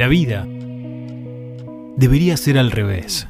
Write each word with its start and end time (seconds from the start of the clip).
la 0.00 0.08
vida, 0.08 0.48
debería 1.96 2.34
ser 2.38 2.56
al 2.56 2.70
revés. 2.70 3.28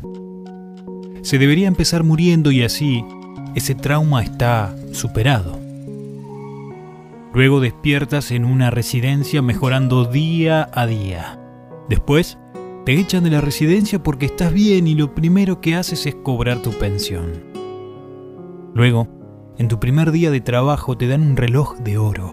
Se 1.23 1.37
debería 1.37 1.67
empezar 1.67 2.05
muriendo 2.05 2.53
y 2.53 2.63
así 2.63 3.05
ese 3.57 3.75
trauma 3.75 4.23
está 4.23 4.77
superado. 4.93 5.59
Luego 7.35 7.59
despiertas 7.59 8.31
en 8.31 8.45
una 8.45 8.71
residencia 8.71 9.43
mejorando 9.43 10.05
día 10.05 10.71
a 10.73 10.87
día. 10.87 11.41
Después, 11.89 12.39
te 12.87 12.95
echan 12.95 13.25
de 13.25 13.31
la 13.31 13.41
residencia 13.41 14.01
porque 14.01 14.27
estás 14.27 14.53
bien 14.53 14.87
y 14.87 14.95
lo 14.95 15.13
primero 15.13 15.61
que 15.61 15.75
haces 15.75 16.07
es 16.07 16.15
cobrar 16.15 16.63
tu 16.63 16.71
pensión. 16.71 17.33
Luego, 18.75 19.09
en 19.59 19.67
tu 19.67 19.81
primer 19.81 20.13
día 20.13 20.31
de 20.31 20.41
trabajo 20.41 20.97
te 20.97 21.09
dan 21.09 21.23
un 21.23 21.37
reloj 21.37 21.79
de 21.79 21.99
oro. 21.99 22.33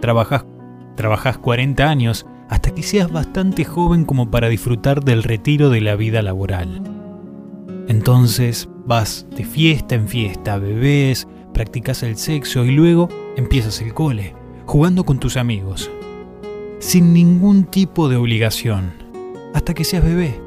Trabajas, 0.00 0.46
trabajas 0.94 1.36
40 1.38 1.88
años 1.88 2.26
hasta 2.50 2.74
que 2.74 2.82
seas 2.82 3.10
bastante 3.10 3.64
joven 3.64 4.04
como 4.04 4.30
para 4.30 4.48
disfrutar 4.48 5.04
del 5.04 5.22
retiro 5.22 5.70
de 5.70 5.80
la 5.80 5.94
vida 5.94 6.20
laboral. 6.20 6.82
Entonces 7.86 8.68
vas 8.84 9.26
de 9.34 9.44
fiesta 9.44 9.94
en 9.94 10.08
fiesta, 10.08 10.58
bebés, 10.58 11.28
practicas 11.54 12.02
el 12.02 12.16
sexo 12.16 12.64
y 12.64 12.72
luego 12.72 13.08
empiezas 13.36 13.80
el 13.80 13.94
cole, 13.94 14.34
jugando 14.66 15.04
con 15.04 15.20
tus 15.20 15.36
amigos, 15.36 15.90
sin 16.80 17.12
ningún 17.12 17.64
tipo 17.64 18.08
de 18.08 18.16
obligación, 18.16 18.94
hasta 19.54 19.72
que 19.72 19.84
seas 19.84 20.04
bebé. 20.04 20.40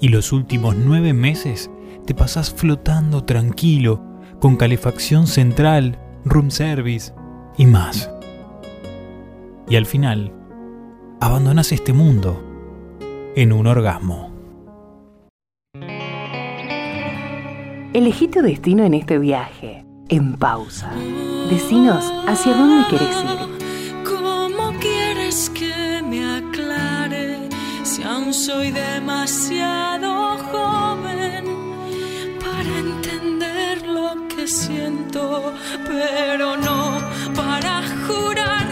Y 0.00 0.08
los 0.08 0.32
últimos 0.32 0.76
nueve 0.76 1.14
meses 1.14 1.70
te 2.04 2.14
pasas 2.14 2.52
flotando 2.52 3.24
tranquilo, 3.24 4.02
con 4.38 4.56
calefacción 4.56 5.26
central, 5.26 5.98
room 6.26 6.50
service 6.50 7.14
y 7.56 7.64
más. 7.64 8.10
Y 9.66 9.76
al 9.76 9.86
final, 9.86 10.30
abandonas 11.20 11.72
este 11.72 11.92
mundo 11.92 12.42
en 13.34 13.52
un 13.52 13.66
orgasmo. 13.66 14.30
Elegí 17.92 18.28
tu 18.28 18.42
destino 18.42 18.84
en 18.84 18.94
este 18.94 19.18
viaje, 19.18 19.86
en 20.08 20.34
pausa. 20.34 20.92
Decinos 21.50 22.12
hacia 22.26 22.54
dónde 22.54 22.86
quieres 22.88 23.16
ir. 23.16 24.04
¿Cómo 24.04 24.72
quieres 24.78 25.50
que 25.50 26.02
me 26.02 26.36
aclare 26.36 27.48
si 27.84 28.02
aún 28.02 28.34
soy 28.34 28.70
demasiado 28.70 30.36
joven 30.50 31.44
para 32.38 32.78
entender 32.78 33.86
lo 33.86 34.28
que 34.28 34.46
siento, 34.46 35.54
pero 35.86 36.56
no 36.58 36.98
para 37.34 37.82
jurarle 38.06 38.65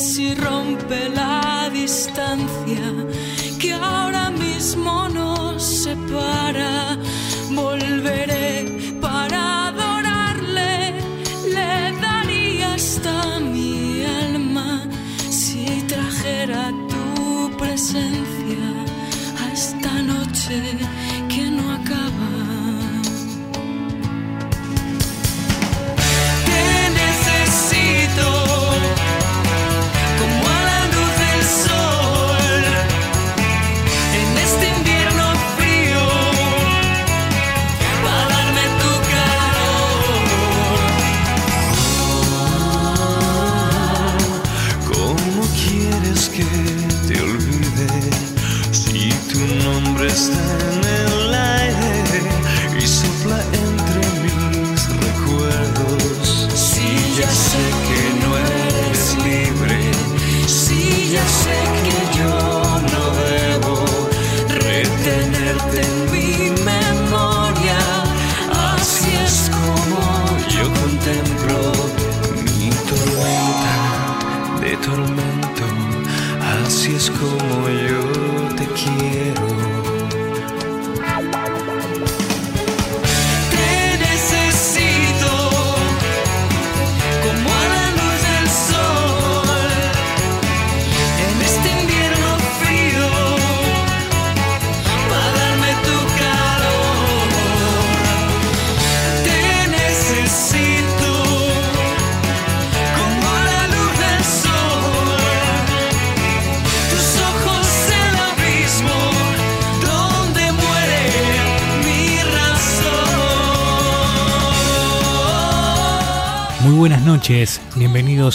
si 0.00 0.34
rompe 0.34 1.10
la 1.10 1.68
distancia 1.70 2.86
que 3.58 3.74
ahora 3.74 4.30
mismo 4.30 5.08
nos 5.10 5.62
separa, 5.62 6.96
volveré 7.50 8.96
para 8.98 9.68
adorarle, 9.68 10.94
le 11.54 11.92
daría 12.00 12.74
hasta 12.74 13.40
mi 13.40 14.02
alma 14.04 14.88
si 15.28 15.82
trajera 15.86 16.72
tu 16.88 17.56
presencia 17.58 18.68
a 19.42 19.52
esta 19.52 19.92
noche 20.02 20.56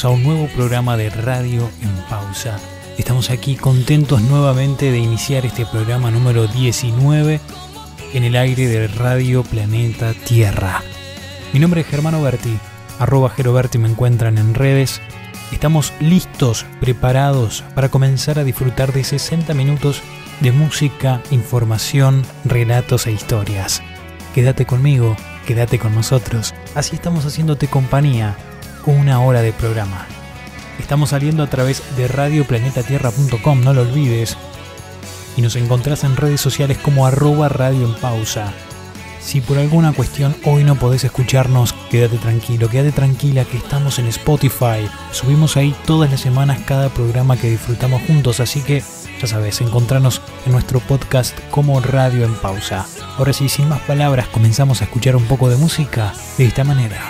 a 0.03 0.09
un 0.09 0.23
nuevo 0.23 0.47
programa 0.47 0.97
de 0.97 1.09
Radio 1.09 1.69
en 1.81 1.95
Pausa. 2.09 2.59
Estamos 2.97 3.29
aquí 3.29 3.56
contentos 3.56 4.22
nuevamente 4.23 4.91
de 4.91 4.97
iniciar 4.97 5.45
este 5.45 5.66
programa 5.66 6.11
número 6.11 6.47
19 6.47 7.39
en 8.13 8.23
el 8.25 8.35
aire 8.35 8.67
de 8.67 8.89
Radio 8.89 9.44
Planeta 9.44 10.13
Tierra. 10.13 10.81
Mi 11.53 11.61
nombre 11.61 11.81
es 11.81 11.88
Germano 11.88 12.22
Berti, 12.22 12.59
arroba 13.00 13.29
Geroberti 13.29 13.78
me 13.78 13.88
encuentran 13.88 14.38
en 14.38 14.53
redes. 14.53 15.01
Estamos 15.53 15.94
listos, 16.01 16.66
preparados 16.81 17.63
para 17.73 17.88
comenzar 17.88 18.38
a 18.38 18.44
disfrutar 18.44 18.91
de 18.91 19.06
60 19.06 19.53
minutos 19.53 20.01
de 20.41 20.51
música, 20.51 21.22
información, 21.31 22.23
relatos 22.44 23.07
e 23.07 23.13
historias. 23.13 23.81
Quédate 24.33 24.66
conmigo, 24.66 25.16
quédate 25.47 25.79
con 25.79 25.95
nosotros. 25.95 26.53
Así 26.75 26.95
estamos 26.95 27.25
haciéndote 27.25 27.69
compañía 27.69 28.35
una 28.85 29.22
hora 29.22 29.41
de 29.41 29.53
programa. 29.53 30.07
Estamos 30.79 31.09
saliendo 31.09 31.44
a 31.44 31.50
través 31.50 31.84
de 31.96 32.07
radioplanetatierra.com, 32.07 33.62
no 33.63 33.73
lo 33.73 33.81
olvides. 33.81 34.38
Y 35.38 35.41
nos 35.41 35.56
encontrás 35.56 36.03
en 36.03 36.16
redes 36.16 36.41
sociales 36.41 36.78
como 36.78 37.06
arroba 37.06 37.50
radio 37.50 37.85
en 37.85 37.95
pausa. 37.95 38.53
Si 39.19 39.41
por 39.41 39.57
alguna 39.57 39.91
cuestión 39.91 40.35
hoy 40.45 40.63
no 40.63 40.75
podés 40.75 41.03
escucharnos, 41.03 41.74
quédate 41.90 42.18
tranquilo, 42.19 42.69
quédate 42.69 42.92
tranquila 42.92 43.44
que 43.44 43.57
estamos 43.57 43.98
en 43.98 44.06
Spotify. 44.07 44.88
Subimos 45.12 45.57
ahí 45.57 45.75
todas 45.86 46.12
las 46.12 46.21
semanas 46.21 46.60
cada 46.65 46.89
programa 46.89 47.36
que 47.36 47.50
disfrutamos 47.50 48.04
juntos, 48.04 48.39
así 48.39 48.62
que 48.62 48.83
ya 49.19 49.27
sabes, 49.27 49.62
encontrarnos 49.62 50.21
en 50.45 50.51
nuestro 50.51 50.80
podcast 50.80 51.38
como 51.50 51.80
Radio 51.80 52.25
en 52.25 52.36
Pausa. 52.36 52.86
Ahora 53.18 53.33
sí, 53.33 53.50
sin 53.50 53.69
más 53.69 53.81
palabras, 53.81 54.27
comenzamos 54.27 54.81
a 54.81 54.86
escuchar 54.86 55.15
un 55.15 55.24
poco 55.24 55.50
de 55.50 55.56
música 55.56 56.13
de 56.38 56.45
esta 56.45 56.63
manera. 56.63 57.01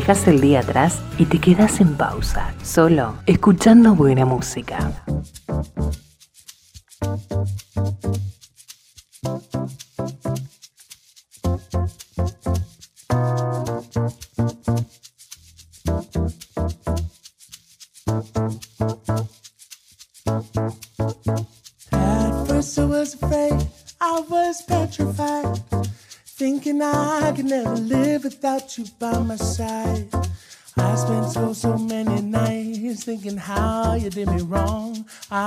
Dejas 0.00 0.26
el 0.28 0.40
día 0.40 0.60
atrás 0.60 0.98
y 1.18 1.26
te 1.26 1.38
quedas 1.38 1.78
en 1.82 1.94
pausa, 1.94 2.54
solo 2.62 3.16
escuchando 3.26 3.94
buena 3.94 4.24
música. 4.24 4.90
First 22.46 22.78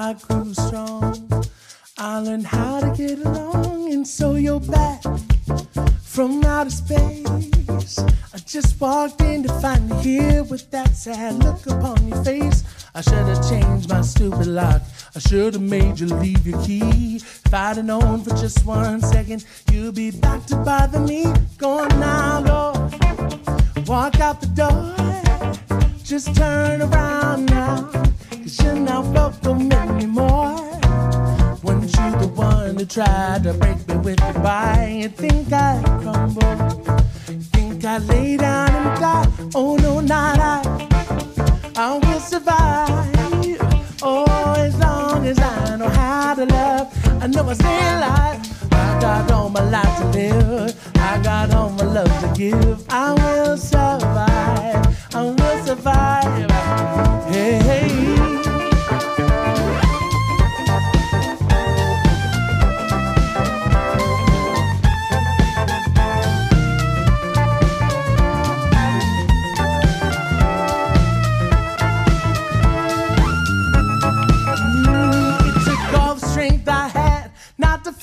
I 0.05 0.11
grew 0.15 0.53
strong. 0.53 1.45
I 1.97 2.19
learned 2.19 2.45
how 2.45 2.81
to 2.81 2.93
get 2.93 3.25
along, 3.25 3.93
and 3.93 4.05
so 4.05 4.35
you're 4.35 4.59
back 4.59 5.01
from 6.01 6.43
outer 6.43 6.71
space. 6.71 7.99
I 8.33 8.37
just 8.45 8.81
walked 8.81 9.21
in 9.21 9.43
to 9.43 9.53
find 9.61 9.89
you 9.89 9.95
here 10.01 10.43
with 10.43 10.69
that 10.71 10.93
sad 10.97 11.35
look 11.41 11.65
upon 11.67 12.05
your 12.09 12.21
face. 12.21 12.65
I 12.93 12.99
should 12.99 13.27
have 13.31 13.49
changed 13.49 13.87
my 13.87 14.01
stupid 14.01 14.47
lock. 14.47 14.81
I 15.15 15.19
should 15.19 15.53
have 15.53 15.63
made 15.63 16.01
you 16.01 16.07
leave 16.07 16.45
your 16.45 16.61
key. 16.63 17.15
If 17.15 17.53
I'd 17.53 17.77
have 17.77 17.85
known 17.85 18.25
for 18.25 18.31
just 18.31 18.65
one 18.65 18.99
second, 18.99 19.45
you'd 19.71 19.95
be 19.95 20.11
back 20.11 20.45
to 20.47 20.57
bother 20.57 20.99
me. 20.99 21.33
Go 21.57 21.79
on 21.79 21.87
now, 22.01 22.41
Lord. 22.41 23.87
Walk 23.87 24.19
out 24.19 24.41
the 24.41 24.47
door. 24.47 25.79
Just 26.03 26.35
turn 26.35 26.81
around 26.81 27.45
now. 27.45 28.03
Cause 28.43 28.61
you're 28.61 28.75
not 28.75 29.05
welcome 29.05 29.71
anymore. 29.71 30.59
Weren't 31.63 31.83
you 31.83 32.11
the 32.19 32.29
one 32.35 32.75
who 32.75 32.83
tried 32.83 33.43
to 33.43 33.53
break 33.53 33.87
me 33.87 33.95
with 33.95 34.19
your 34.19 34.33
goodbye? 34.33 34.99
You 35.01 35.07
think 35.07 35.53
I 35.53 35.81
crumble? 36.01 36.43
You 37.29 37.39
think 37.39 37.85
I 37.85 37.99
lay 37.99 38.35
down 38.35 38.69
and 38.69 38.99
die? 38.99 39.27
Oh 39.55 39.77
no, 39.77 40.01
not 40.01 40.39
I. 40.39 40.59
I 41.77 41.97
will 41.99 42.19
survive. 42.19 43.15
Oh, 44.01 44.55
as 44.57 44.77
long 44.77 45.25
as 45.25 45.39
I 45.39 45.77
know 45.77 45.87
how 45.87 46.33
to 46.35 46.45
love, 46.45 47.23
I 47.23 47.27
know 47.27 47.47
I 47.47 47.53
stay 47.53 47.79
alive. 47.95 48.73
I 48.73 48.99
got 48.99 49.31
all 49.31 49.47
my 49.47 49.63
life 49.69 49.99
to 49.99 50.07
live. 50.07 50.97
I 50.97 51.17
got 51.23 51.53
all 51.53 51.69
my 51.69 51.85
love 51.85 52.11
to 52.19 52.33
give. 52.37 52.83
I 52.89 53.13
will 53.13 53.55
survive. 53.55 55.15
I 55.15 55.21
will 55.21 55.65
survive. 55.65 56.51
Hey, 57.31 57.59
hey. 57.63 58.22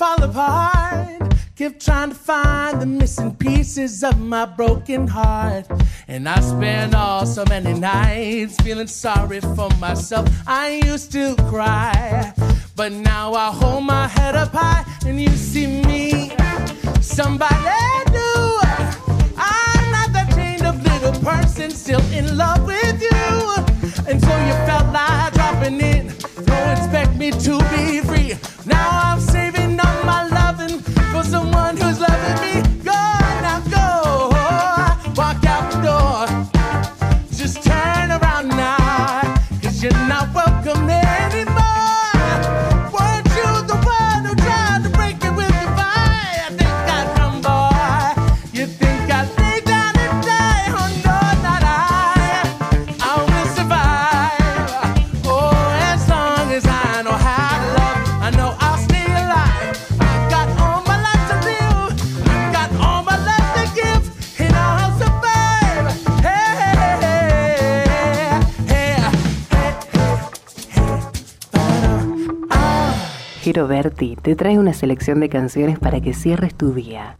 Fall 0.01 0.23
apart. 0.23 1.21
Kept 1.55 1.85
trying 1.85 2.09
to 2.09 2.15
find 2.15 2.81
the 2.81 2.87
missing 2.87 3.35
pieces 3.35 4.03
of 4.03 4.19
my 4.19 4.45
broken 4.45 5.05
heart. 5.05 5.67
And 6.07 6.27
I 6.27 6.39
spent 6.39 6.95
all 6.95 7.27
so 7.27 7.43
many 7.47 7.73
nights 7.79 8.55
feeling 8.63 8.87
sorry 8.87 9.41
for 9.41 9.69
myself. 9.79 10.27
I 10.47 10.81
used 10.91 11.11
to 11.11 11.35
cry, 11.51 12.33
but 12.75 12.91
now 12.91 13.35
I 13.35 13.51
hold 13.51 13.83
my 13.83 14.07
head 14.07 14.35
up 14.35 14.53
high 14.53 14.83
and 15.05 15.21
you 15.21 15.29
see 15.29 15.67
me. 15.67 16.31
Somebody 16.99 17.55
new. 18.09 18.59
I'm 19.37 19.85
not 19.95 20.09
that 20.15 20.31
chained 20.33 20.63
up 20.63 20.77
little 20.83 21.13
person 21.21 21.69
still 21.69 22.03
in 22.11 22.25
love 22.35 22.65
with 22.65 22.99
you. 22.99 23.21
And 24.09 24.19
so 24.19 24.33
you 24.47 24.53
felt 24.65 24.91
like 24.91 25.30
in. 25.65 26.07
Don't 26.45 26.69
expect 26.77 27.15
me 27.15 27.31
to 27.31 27.59
be 27.69 28.01
free. 28.01 28.33
Now 28.65 28.89
I'm 29.03 29.19
saving 29.19 29.79
up 29.79 30.05
my 30.05 30.27
loving 30.27 30.79
for 31.13 31.23
someone 31.23 31.77
who's 31.77 31.99
loving 31.99 32.63
me. 32.63 32.70
Ah. 73.61 73.67
Jero 73.67 73.67
Berti 73.67 74.15
te 74.15 74.35
trae 74.35 74.57
una 74.57 74.73
selección 74.73 75.19
de 75.19 75.29
canciones 75.29 75.77
para 75.77 76.01
que 76.01 76.13
cierres 76.13 76.55
tu 76.55 76.73
día. 76.73 77.19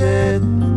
Agua 0.00 0.73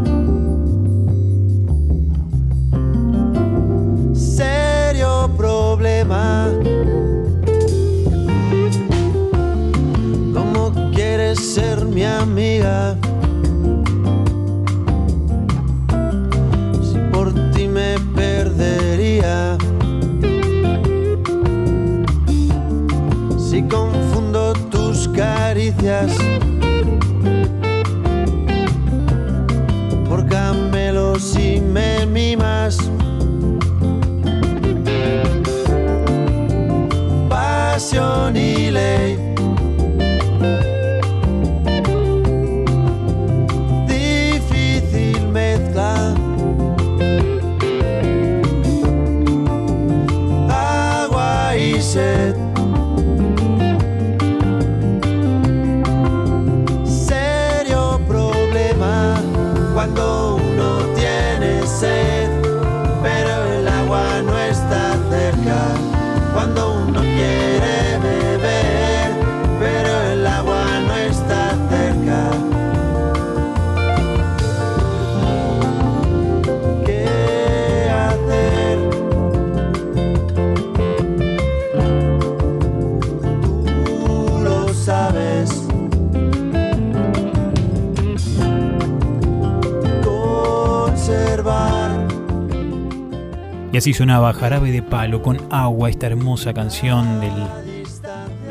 Y 93.77 93.79
así 93.79 93.93
sonaba 93.93 94.34
Jarabe 94.34 94.72
de 94.72 94.81
Palo 94.81 95.22
con 95.22 95.38
Agua, 95.51 95.91
esta 95.91 96.07
hermosa 96.07 96.51
canción 96.51 97.22
del 97.22 97.31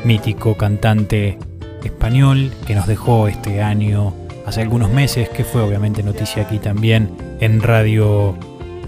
mítico 0.05 0.55
cantante 0.55 1.37
español 1.83 2.49
que 2.65 2.75
nos 2.75 2.87
dejó 2.87 3.27
este 3.27 3.61
año 3.61 4.13
hace 4.45 4.61
algunos 4.61 4.89
meses, 4.89 5.27
que 5.27 5.43
fue 5.43 5.61
obviamente 5.61 6.01
noticia 6.01 6.43
aquí 6.43 6.59
también 6.59 7.09
en 7.41 7.61
Radio 7.61 8.37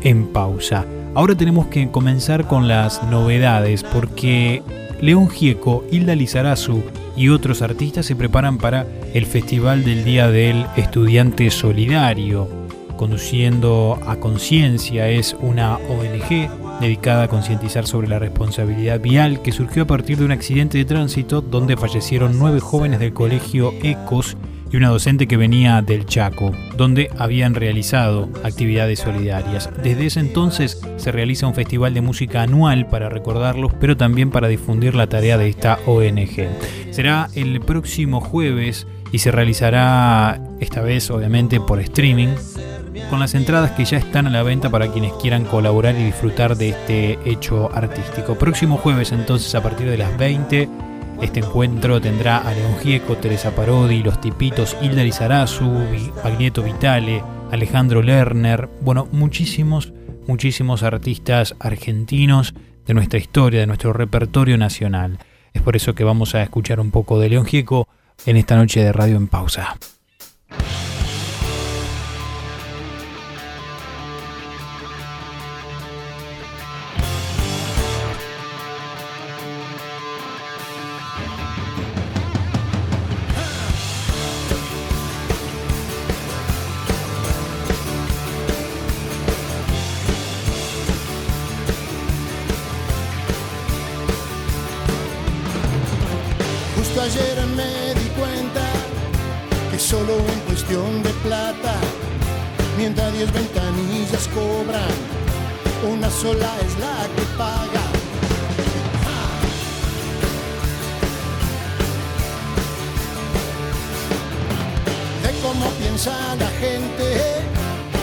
en 0.01 0.27
Pausa. 0.27 0.85
Ahora 1.13 1.35
tenemos 1.35 1.67
que 1.67 1.91
comenzar 1.91 2.47
con 2.47 2.69
las 2.69 3.03
novedades 3.03 3.83
porque 3.83 4.63
León 5.01 5.29
Gieco, 5.29 5.83
Hilda 5.91 6.15
Lizarazu 6.15 6.83
y 7.17 7.27
otros 7.27 7.61
artistas 7.61 8.05
se 8.05 8.15
preparan 8.15 8.59
para 8.59 8.87
el 9.13 9.25
Festival 9.25 9.83
del 9.83 10.05
Día 10.05 10.29
del 10.29 10.65
Estudiante 10.77 11.51
Solidario. 11.51 12.58
Conduciendo 12.99 13.97
a 14.05 14.17
Conciencia 14.17 15.07
es 15.07 15.33
una 15.39 15.77
ONG 15.77 16.81
dedicada 16.81 17.23
a 17.23 17.27
concientizar 17.29 17.87
sobre 17.87 18.09
la 18.09 18.19
responsabilidad 18.19 18.99
vial 18.99 19.41
que 19.41 19.53
surgió 19.53 19.83
a 19.83 19.87
partir 19.87 20.17
de 20.17 20.25
un 20.25 20.33
accidente 20.33 20.77
de 20.77 20.83
tránsito 20.83 21.39
donde 21.39 21.77
fallecieron 21.77 22.37
nueve 22.37 22.59
jóvenes 22.59 22.99
del 22.99 23.13
colegio 23.13 23.73
ECOS 23.83 24.35
y 24.69 24.75
una 24.75 24.89
docente 24.89 25.29
que 25.29 25.37
venía 25.37 25.81
del 25.81 26.07
Chaco, 26.07 26.51
donde 26.75 27.09
habían 27.17 27.55
realizado 27.55 28.27
actividades 28.43 28.99
solidarias. 28.99 29.69
Desde 29.81 30.07
ese 30.07 30.19
entonces 30.19 30.81
se 30.97 31.13
realiza 31.13 31.47
un 31.47 31.55
festival 31.55 31.93
de 31.93 32.01
música 32.01 32.41
anual 32.41 32.87
para 32.87 33.07
recordarlos, 33.07 33.71
pero 33.79 33.95
también 33.95 34.29
para 34.29 34.49
difundir 34.49 34.93
la 34.93 35.07
tarea 35.07 35.37
de 35.37 35.47
esta 35.47 35.79
ONG. 35.85 36.49
Será 36.91 37.29
el 37.33 37.61
próximo 37.61 38.19
jueves 38.19 38.87
y 39.13 39.19
se 39.19 39.31
realizará 39.31 40.41
esta 40.59 40.81
vez 40.81 41.09
obviamente 41.09 41.61
por 41.61 41.79
streaming 41.79 42.35
con 43.09 43.19
las 43.19 43.35
entradas 43.35 43.71
que 43.71 43.85
ya 43.85 43.97
están 43.97 44.27
a 44.27 44.29
la 44.29 44.43
venta 44.43 44.69
para 44.69 44.91
quienes 44.91 45.13
quieran 45.13 45.45
colaborar 45.45 45.95
y 45.95 46.03
disfrutar 46.03 46.55
de 46.55 46.69
este 46.69 47.19
hecho 47.25 47.69
artístico. 47.73 48.35
Próximo 48.35 48.77
jueves 48.77 49.11
entonces 49.11 49.53
a 49.55 49.63
partir 49.63 49.89
de 49.89 49.97
las 49.97 50.17
20 50.17 50.69
este 51.21 51.41
encuentro 51.41 51.99
tendrá 51.99 52.37
a 52.37 52.53
León 52.53 52.75
Gieco, 52.81 53.17
Teresa 53.17 53.53
Parodi, 53.53 54.01
Los 54.01 54.21
Tipitos, 54.21 54.77
Hilda 54.81 55.03
Lizarazu, 55.03 55.69
Agnieto 56.23 56.63
Vitale, 56.63 57.21
Alejandro 57.51 58.01
Lerner, 58.01 58.69
bueno, 58.81 59.07
muchísimos, 59.11 59.91
muchísimos 60.27 60.81
artistas 60.81 61.55
argentinos 61.59 62.53
de 62.85 62.93
nuestra 62.93 63.19
historia, 63.19 63.59
de 63.59 63.67
nuestro 63.67 63.91
repertorio 63.91 64.57
nacional. 64.57 65.19
Es 65.53 65.61
por 65.61 65.75
eso 65.75 65.93
que 65.93 66.05
vamos 66.05 66.35
a 66.35 66.41
escuchar 66.41 66.79
un 66.79 66.89
poco 66.89 67.19
de 67.19 67.29
León 67.29 67.45
Gieco 67.45 67.89
en 68.25 68.37
esta 68.37 68.55
noche 68.55 68.81
de 68.81 68.93
Radio 68.93 69.17
en 69.17 69.27
Pausa. 69.27 69.77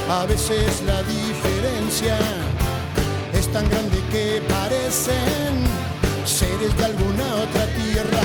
A 0.08 0.24
veces 0.24 0.82
la 0.86 1.02
diferencia 1.02 2.16
es 3.32 3.50
tan 3.52 3.68
grande 3.68 3.98
que 4.10 4.42
parecen 4.48 5.64
seres 6.24 6.76
de 6.76 6.84
alguna 6.84 7.24
otra 7.34 7.66
tierra. 7.74 8.22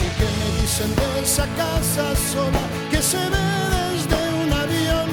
¿Y 0.00 0.08
qué 0.18 0.28
me 0.38 0.60
dicen 0.62 0.94
de 0.94 1.22
esa 1.22 1.46
casa 1.56 2.14
sola 2.32 2.62
que 2.90 3.02
se 3.02 3.18
ve 3.18 3.48
desde 3.74 4.44
un 4.44 4.52
avión? 4.52 5.08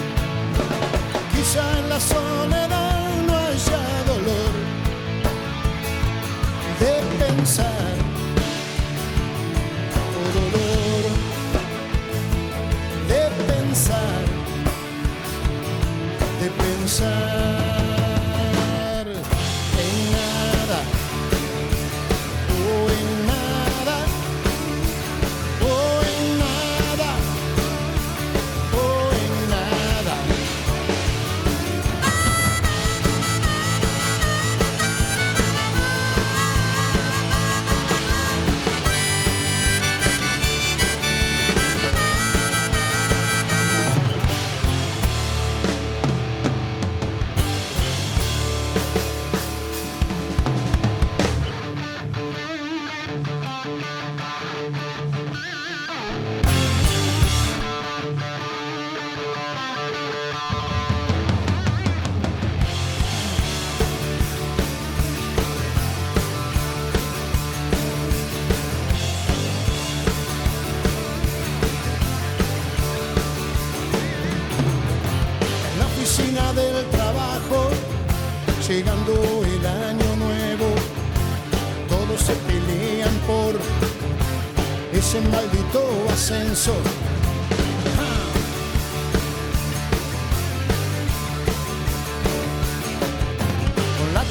Quizá 1.36 1.80
en 1.80 1.90
la 1.90 2.00
soledad 2.00 3.16
no 3.26 3.36
haya 3.36 4.04
dolor 4.06 4.52
de 6.80 7.26
pensar. 7.26 8.09
De 16.98 17.89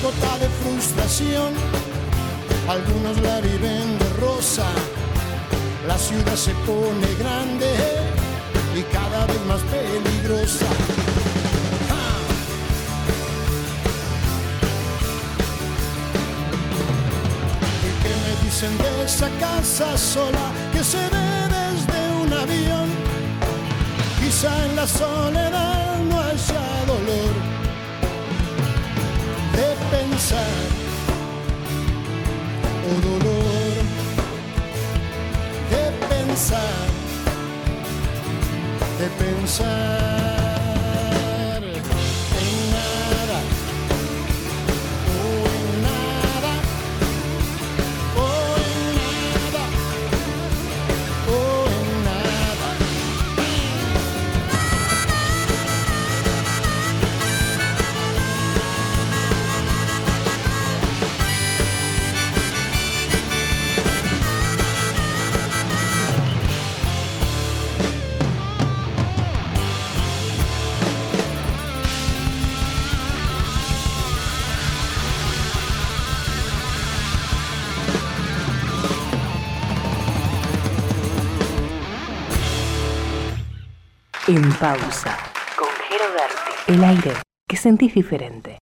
cota 0.02 0.38
de 0.38 0.48
frustración, 0.62 1.52
algunos 2.68 3.20
la 3.20 3.40
viven 3.40 3.98
de 3.98 4.08
rosa, 4.20 4.66
la 5.86 5.98
ciudad 5.98 6.36
se 6.36 6.52
pone 6.66 7.08
grande 7.18 7.70
y 8.76 8.82
cada 8.92 9.26
vez 9.26 9.44
más 9.46 9.60
peligrosa. 9.62 10.66
¿Y 17.86 17.90
qué 18.02 18.14
me 18.24 18.44
dicen 18.44 18.78
de 18.78 19.04
esa 19.04 19.28
casa 19.40 19.96
sola 19.98 20.52
que 20.72 20.84
se 20.84 20.98
ve 20.98 21.28
desde 21.58 22.00
un 22.22 22.32
avión. 22.32 22.88
Quizá 24.20 24.66
en 24.66 24.76
la 24.76 24.86
soledad 24.86 25.87
pensar 30.28 30.44
o 32.84 33.00
dolor 33.00 33.84
de 35.70 36.06
pensar, 36.06 36.88
de 38.98 39.08
pensar. 39.24 40.27
Pausa. 84.58 85.16
Con. 85.56 85.68
El 86.66 86.84
aire 86.84 87.12
que 87.48 87.56
sentís 87.56 87.94
diferente. 87.94 88.58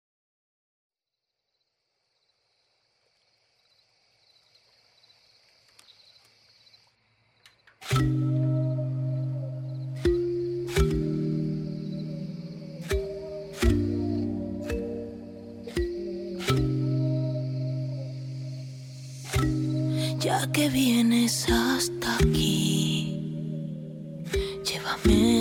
Ya 20.20 20.52
que 20.52 20.70
vienes 20.70 21.48
hasta 21.50 22.16
aquí, 22.18 23.22
llévame 24.64 25.35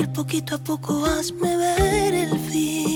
Piel 0.00 0.12
poquito 0.12 0.54
a 0.54 0.58
poco, 0.58 1.04
hazme 1.04 1.58
ver 1.58 2.14
el 2.14 2.38
fin. 2.48 2.89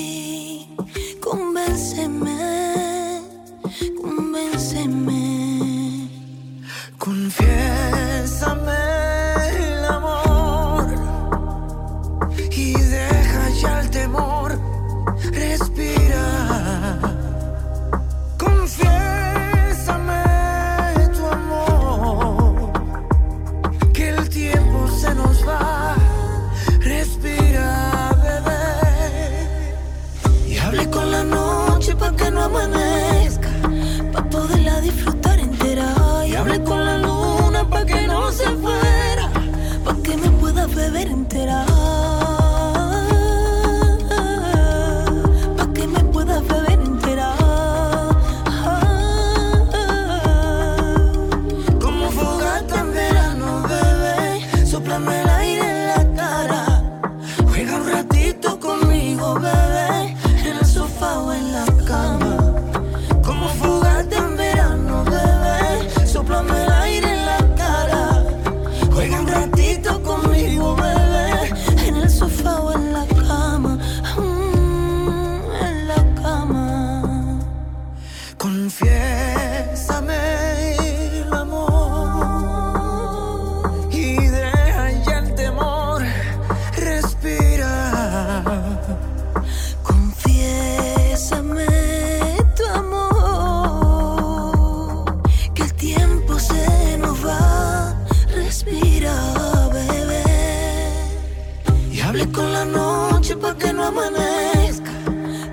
Y 102.04 102.06
hablé 102.06 102.30
con 102.32 102.52
la 102.52 102.66
noche 102.66 103.34
pa' 103.34 103.56
que 103.56 103.72
no 103.72 103.84
amanezca. 103.86 104.90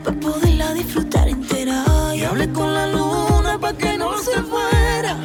Pa' 0.03 0.11
poderla 0.11 0.73
disfrutar 0.73 1.29
entera. 1.29 1.85
Y 2.13 2.23
hablé 2.23 2.51
con 2.51 2.73
la 2.73 2.87
luna 2.87 3.57
pa' 3.57 3.71
que 3.71 3.97
no 3.97 4.09
se 4.19 4.33
fuera. 4.51 5.15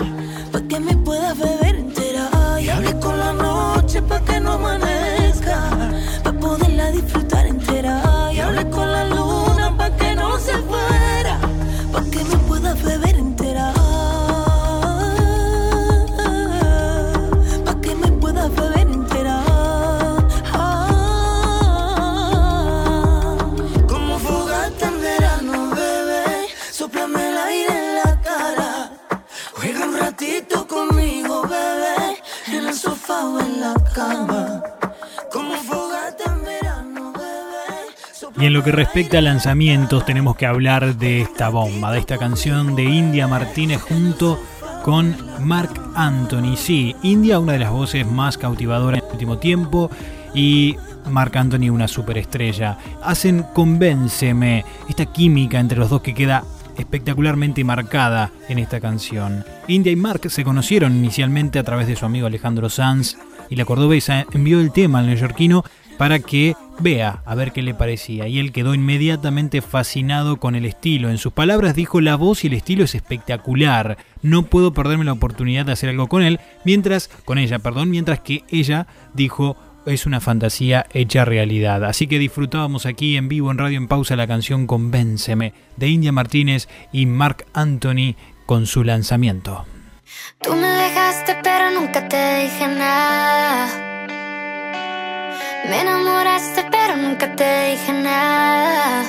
Pa' 0.52 0.60
que 0.68 0.78
me 0.78 0.94
pueda 0.98 1.34
beber 1.34 1.74
entera. 1.74 2.30
Y 2.60 2.68
hablé 2.68 2.96
con 3.00 3.18
la 3.18 3.32
noche 3.32 4.00
pa' 4.02 4.20
que 4.20 4.38
no 4.38 4.52
amanezca. 4.52 4.95
Y 38.38 38.44
en 38.44 38.52
lo 38.52 38.62
que 38.62 38.70
respecta 38.70 39.18
a 39.18 39.22
lanzamientos, 39.22 40.04
tenemos 40.04 40.36
que 40.36 40.44
hablar 40.44 40.96
de 40.96 41.22
esta 41.22 41.48
bomba, 41.48 41.90
de 41.90 42.00
esta 42.00 42.18
canción 42.18 42.76
de 42.76 42.84
India 42.84 43.26
Martínez 43.26 43.80
junto 43.80 44.38
con 44.84 45.16
Mark 45.40 45.72
Anthony. 45.94 46.54
Sí, 46.56 46.94
India, 47.02 47.38
una 47.38 47.54
de 47.54 47.60
las 47.60 47.70
voces 47.70 48.06
más 48.06 48.36
cautivadoras 48.36 49.00
en 49.00 49.06
el 49.06 49.12
último 49.12 49.38
tiempo, 49.38 49.90
y 50.34 50.76
Mark 51.08 51.36
Anthony, 51.38 51.70
una 51.70 51.88
superestrella. 51.88 52.76
Hacen 53.02 53.42
Convénceme, 53.54 54.66
esta 54.86 55.06
química 55.06 55.58
entre 55.58 55.78
los 55.78 55.88
dos 55.88 56.02
que 56.02 56.14
queda 56.14 56.44
espectacularmente 56.76 57.64
marcada 57.64 58.32
en 58.50 58.58
esta 58.58 58.80
canción. 58.80 59.46
India 59.66 59.92
y 59.92 59.96
Mark 59.96 60.30
se 60.30 60.44
conocieron 60.44 60.94
inicialmente 60.94 61.58
a 61.58 61.64
través 61.64 61.86
de 61.86 61.96
su 61.96 62.04
amigo 62.04 62.26
Alejandro 62.26 62.68
Sanz 62.68 63.16
y 63.48 63.56
la 63.56 63.64
cordobesa 63.64 64.26
envió 64.30 64.60
el 64.60 64.72
tema 64.72 64.98
al 64.98 65.06
neoyorquino 65.06 65.64
para 65.98 66.18
que 66.18 66.54
vea 66.78 67.22
a 67.24 67.34
ver 67.34 67.52
qué 67.52 67.62
le 67.62 67.74
parecía 67.74 68.28
y 68.28 68.38
él 68.38 68.52
quedó 68.52 68.74
inmediatamente 68.74 69.62
fascinado 69.62 70.38
con 70.38 70.54
el 70.54 70.66
estilo. 70.66 71.10
En 71.10 71.18
sus 71.18 71.32
palabras 71.32 71.74
dijo 71.74 72.00
la 72.00 72.16
voz 72.16 72.44
y 72.44 72.48
el 72.48 72.54
estilo 72.54 72.84
es 72.84 72.94
espectacular. 72.94 73.96
No 74.22 74.42
puedo 74.42 74.72
perderme 74.72 75.04
la 75.04 75.12
oportunidad 75.12 75.66
de 75.66 75.72
hacer 75.72 75.90
algo 75.90 76.08
con 76.08 76.22
él, 76.22 76.40
mientras 76.64 77.08
con 77.24 77.38
ella, 77.38 77.58
perdón, 77.58 77.90
mientras 77.90 78.20
que 78.20 78.44
ella 78.50 78.86
dijo 79.14 79.56
es 79.86 80.04
una 80.04 80.20
fantasía 80.20 80.86
hecha 80.92 81.24
realidad. 81.24 81.84
Así 81.84 82.06
que 82.08 82.18
disfrutábamos 82.18 82.86
aquí 82.86 83.16
en 83.16 83.28
vivo 83.28 83.50
en 83.50 83.58
Radio 83.58 83.78
en 83.78 83.88
Pausa 83.88 84.16
la 84.16 84.26
canción 84.26 84.66
Convénceme 84.66 85.54
de 85.76 85.88
India 85.88 86.12
Martínez 86.12 86.68
y 86.92 87.06
Mark 87.06 87.46
Anthony 87.54 88.16
con 88.46 88.66
su 88.66 88.82
lanzamiento. 88.84 89.64
Tú 90.42 90.54
me 90.54 90.66
dejaste 90.66 91.36
pero 91.42 91.70
nunca 91.70 92.08
te 92.08 92.42
dije 92.42 92.66
nada. 92.66 93.95
Me 95.68 95.80
enamoraste 95.80 96.64
pero 96.70 96.96
nunca 96.96 97.34
te 97.34 97.70
dije 97.70 97.92
nada. 97.92 99.02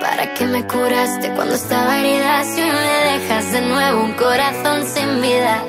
¿Para 0.00 0.34
qué 0.34 0.46
me 0.46 0.66
curaste 0.66 1.30
cuando 1.30 1.54
estaba 1.54 1.98
herida 1.98 2.44
si 2.44 2.60
me 2.62 2.94
dejas 3.10 3.52
de 3.52 3.60
nuevo 3.62 4.02
un 4.02 4.12
corazón 4.14 4.86
sin 4.86 5.20
vida? 5.20 5.62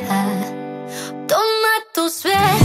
Toma 1.28 1.74
tus 1.94 2.24
besos, 2.24 2.65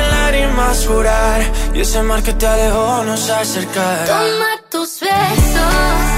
lágrimas 0.51 0.85
jurar. 0.87 1.41
Y 1.73 1.81
ese 1.81 2.01
mar 2.03 2.21
que 2.23 2.33
te 2.33 2.47
alejó 2.47 3.03
nos 3.03 3.29
acercará. 3.29 4.05
Toma 4.05 4.61
tus 4.69 4.99
besos, 4.99 6.10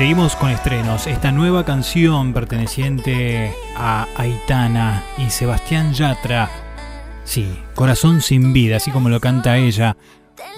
seguimos 0.00 0.34
con 0.34 0.48
estrenos. 0.48 1.06
Esta 1.06 1.30
nueva 1.30 1.66
canción 1.66 2.32
perteneciente 2.32 3.52
a 3.76 4.06
Aitana 4.16 5.04
y 5.18 5.28
Sebastián 5.28 5.92
Yatra. 5.92 6.48
Sí, 7.24 7.58
Corazón 7.74 8.22
sin 8.22 8.54
vida, 8.54 8.78
así 8.78 8.90
como 8.90 9.10
lo 9.10 9.20
canta 9.20 9.58
ella. 9.58 9.98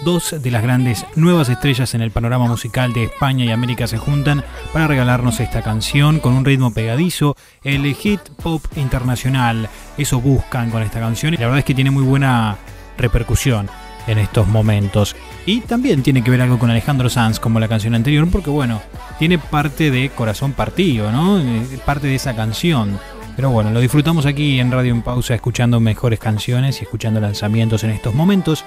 Dos 0.04 0.36
de 0.40 0.50
las 0.52 0.62
grandes 0.62 1.04
nuevas 1.16 1.48
estrellas 1.48 1.92
en 1.96 2.02
el 2.02 2.12
panorama 2.12 2.46
musical 2.46 2.92
de 2.92 3.02
España 3.02 3.44
y 3.44 3.50
América 3.50 3.88
se 3.88 3.98
juntan 3.98 4.44
para 4.72 4.86
regalarnos 4.86 5.40
esta 5.40 5.60
canción 5.60 6.20
con 6.20 6.34
un 6.34 6.44
ritmo 6.44 6.72
pegadizo, 6.72 7.34
el 7.64 7.92
hit 7.96 8.20
pop 8.40 8.62
internacional. 8.76 9.68
Eso 9.98 10.20
buscan 10.20 10.70
con 10.70 10.84
esta 10.84 11.00
canción 11.00 11.34
y 11.34 11.38
la 11.38 11.46
verdad 11.46 11.58
es 11.58 11.64
que 11.64 11.74
tiene 11.74 11.90
muy 11.90 12.04
buena 12.04 12.58
repercusión 12.96 13.68
en 14.06 14.18
estos 14.18 14.46
momentos. 14.46 15.16
Y 15.44 15.60
también 15.62 16.02
tiene 16.02 16.22
que 16.22 16.30
ver 16.30 16.40
algo 16.40 16.58
con 16.58 16.70
Alejandro 16.70 17.08
Sanz, 17.08 17.40
como 17.40 17.58
la 17.58 17.68
canción 17.68 17.94
anterior, 17.94 18.28
porque 18.30 18.50
bueno, 18.50 18.80
tiene 19.18 19.38
parte 19.38 19.90
de 19.90 20.10
Corazón 20.10 20.52
Partido, 20.52 21.10
¿no? 21.10 21.40
Eh, 21.40 21.80
Parte 21.84 22.06
de 22.06 22.14
esa 22.14 22.36
canción. 22.36 22.98
Pero 23.34 23.50
bueno, 23.50 23.70
lo 23.70 23.80
disfrutamos 23.80 24.26
aquí 24.26 24.60
en 24.60 24.70
Radio 24.70 24.92
en 24.92 25.02
Pausa, 25.02 25.34
escuchando 25.34 25.80
mejores 25.80 26.20
canciones 26.20 26.80
y 26.80 26.84
escuchando 26.84 27.20
lanzamientos 27.20 27.82
en 27.82 27.90
estos 27.90 28.14
momentos. 28.14 28.64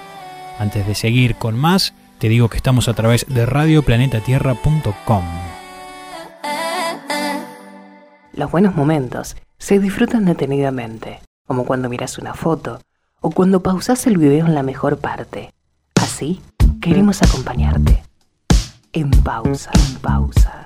Antes 0.58 0.86
de 0.86 0.94
seguir 0.94 1.36
con 1.36 1.56
más, 1.56 1.94
te 2.18 2.28
digo 2.28 2.48
que 2.48 2.56
estamos 2.56 2.88
a 2.88 2.94
través 2.94 3.24
de 3.28 3.46
radioplanetatierra.com. 3.46 5.24
Los 8.32 8.50
buenos 8.50 8.74
momentos 8.74 9.36
se 9.56 9.78
disfrutan 9.78 10.26
detenidamente, 10.26 11.20
como 11.46 11.64
cuando 11.64 11.88
miras 11.88 12.18
una 12.18 12.34
foto 12.34 12.80
o 13.20 13.30
cuando 13.30 13.62
pausas 13.62 14.06
el 14.06 14.18
video 14.18 14.46
en 14.46 14.54
la 14.54 14.62
mejor 14.62 14.98
parte. 14.98 15.52
Así, 15.94 16.40
queremos 16.86 17.20
acompañarte. 17.20 18.00
En 18.92 19.10
pausa, 19.10 19.72
en 19.74 19.96
pausa. 19.96 20.65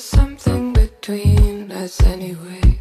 Something 0.00 0.72
between 0.72 1.72
us 1.72 2.00
anyway. 2.02 2.77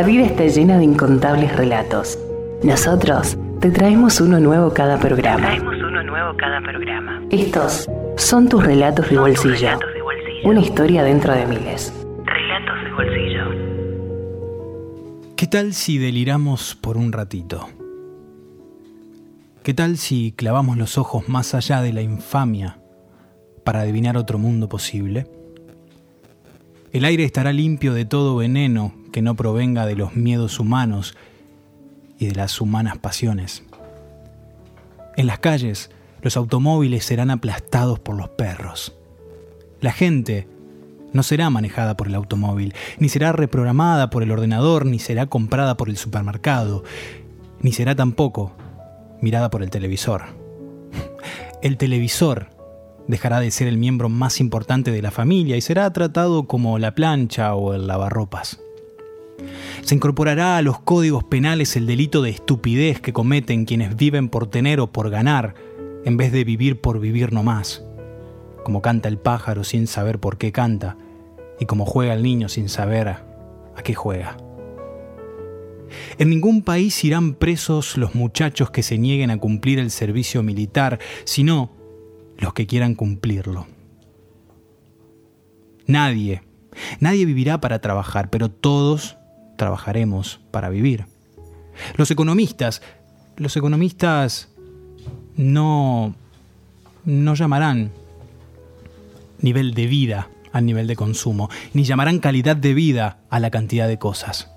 La 0.00 0.06
vida 0.06 0.24
está 0.24 0.46
llena 0.46 0.78
de 0.78 0.84
incontables 0.84 1.54
relatos. 1.54 2.18
Nosotros 2.62 3.36
te 3.60 3.70
traemos 3.70 4.18
uno 4.22 4.40
nuevo 4.40 4.72
cada 4.72 4.98
programa. 4.98 5.52
uno 5.60 6.02
nuevo 6.02 6.34
cada 6.38 6.62
programa. 6.62 7.20
Estos 7.30 7.86
son 8.16 8.48
tus 8.48 8.64
relatos 8.64 9.10
de 9.10 9.18
bolsillo. 9.18 9.78
Una 10.44 10.60
historia 10.60 11.04
dentro 11.04 11.34
de 11.34 11.44
miles. 11.44 11.92
Relatos 12.24 12.82
de 12.82 12.90
bolsillo. 12.92 13.44
¿Qué 15.36 15.46
tal 15.46 15.74
si 15.74 15.98
deliramos 15.98 16.74
por 16.76 16.96
un 16.96 17.12
ratito? 17.12 17.68
¿Qué 19.62 19.74
tal 19.74 19.98
si 19.98 20.32
clavamos 20.32 20.78
los 20.78 20.96
ojos 20.96 21.28
más 21.28 21.54
allá 21.54 21.82
de 21.82 21.92
la 21.92 22.00
infamia 22.00 22.78
para 23.64 23.80
adivinar 23.80 24.16
otro 24.16 24.38
mundo 24.38 24.66
posible? 24.66 25.26
El 26.92 27.04
aire 27.04 27.22
estará 27.22 27.52
limpio 27.52 27.94
de 27.94 28.04
todo 28.04 28.34
veneno 28.34 28.92
que 29.12 29.22
no 29.22 29.36
provenga 29.36 29.86
de 29.86 29.94
los 29.94 30.16
miedos 30.16 30.58
humanos 30.58 31.16
y 32.18 32.26
de 32.26 32.34
las 32.34 32.60
humanas 32.60 32.98
pasiones. 32.98 33.62
En 35.16 35.28
las 35.28 35.38
calles, 35.38 35.90
los 36.20 36.36
automóviles 36.36 37.04
serán 37.04 37.30
aplastados 37.30 38.00
por 38.00 38.16
los 38.16 38.30
perros. 38.30 38.96
La 39.80 39.92
gente 39.92 40.48
no 41.12 41.22
será 41.22 41.48
manejada 41.48 41.96
por 41.96 42.08
el 42.08 42.14
automóvil, 42.16 42.74
ni 42.98 43.08
será 43.08 43.30
reprogramada 43.30 44.10
por 44.10 44.24
el 44.24 44.32
ordenador, 44.32 44.84
ni 44.84 44.98
será 44.98 45.26
comprada 45.26 45.76
por 45.76 45.90
el 45.90 45.96
supermercado, 45.96 46.82
ni 47.60 47.70
será 47.70 47.94
tampoco 47.94 48.52
mirada 49.20 49.48
por 49.48 49.62
el 49.62 49.70
televisor. 49.70 50.24
El 51.62 51.76
televisor 51.76 52.48
dejará 53.10 53.40
de 53.40 53.50
ser 53.50 53.68
el 53.68 53.76
miembro 53.76 54.08
más 54.08 54.40
importante 54.40 54.90
de 54.90 55.02
la 55.02 55.10
familia 55.10 55.56
y 55.56 55.60
será 55.60 55.92
tratado 55.92 56.46
como 56.46 56.78
la 56.78 56.94
plancha 56.94 57.54
o 57.54 57.74
el 57.74 57.86
lavarropas. 57.86 58.60
Se 59.82 59.94
incorporará 59.94 60.56
a 60.56 60.62
los 60.62 60.80
códigos 60.80 61.24
penales 61.24 61.76
el 61.76 61.86
delito 61.86 62.22
de 62.22 62.30
estupidez 62.30 63.00
que 63.00 63.12
cometen 63.12 63.64
quienes 63.64 63.96
viven 63.96 64.28
por 64.28 64.46
tener 64.48 64.80
o 64.80 64.92
por 64.92 65.10
ganar, 65.10 65.54
en 66.04 66.16
vez 66.16 66.32
de 66.32 66.44
vivir 66.44 66.80
por 66.80 67.00
vivir 67.00 67.32
nomás. 67.32 67.84
Como 68.64 68.82
canta 68.82 69.08
el 69.08 69.18
pájaro 69.18 69.64
sin 69.64 69.86
saber 69.86 70.18
por 70.20 70.38
qué 70.38 70.52
canta, 70.52 70.96
y 71.58 71.66
como 71.66 71.86
juega 71.86 72.14
el 72.14 72.22
niño 72.22 72.48
sin 72.48 72.68
saber 72.68 73.08
a 73.08 73.82
qué 73.82 73.94
juega. 73.94 74.36
En 76.18 76.30
ningún 76.30 76.62
país 76.62 77.02
irán 77.04 77.34
presos 77.34 77.96
los 77.96 78.14
muchachos 78.14 78.70
que 78.70 78.82
se 78.82 78.98
nieguen 78.98 79.30
a 79.30 79.38
cumplir 79.38 79.78
el 79.78 79.90
servicio 79.90 80.42
militar, 80.42 80.98
sino 81.24 81.79
los 82.40 82.54
que 82.54 82.66
quieran 82.66 82.94
cumplirlo. 82.94 83.66
Nadie, 85.86 86.42
nadie 87.00 87.24
vivirá 87.24 87.60
para 87.60 87.80
trabajar, 87.80 88.30
pero 88.30 88.50
todos 88.50 89.16
trabajaremos 89.56 90.40
para 90.50 90.68
vivir. 90.68 91.06
Los 91.96 92.10
economistas, 92.10 92.82
los 93.36 93.56
economistas 93.56 94.48
no, 95.36 96.14
no 97.04 97.34
llamarán 97.34 97.92
nivel 99.40 99.74
de 99.74 99.86
vida 99.86 100.28
al 100.52 100.66
nivel 100.66 100.86
de 100.86 100.96
consumo, 100.96 101.48
ni 101.74 101.84
llamarán 101.84 102.18
calidad 102.18 102.56
de 102.56 102.74
vida 102.74 103.20
a 103.30 103.40
la 103.40 103.50
cantidad 103.50 103.88
de 103.88 103.98
cosas. 103.98 104.50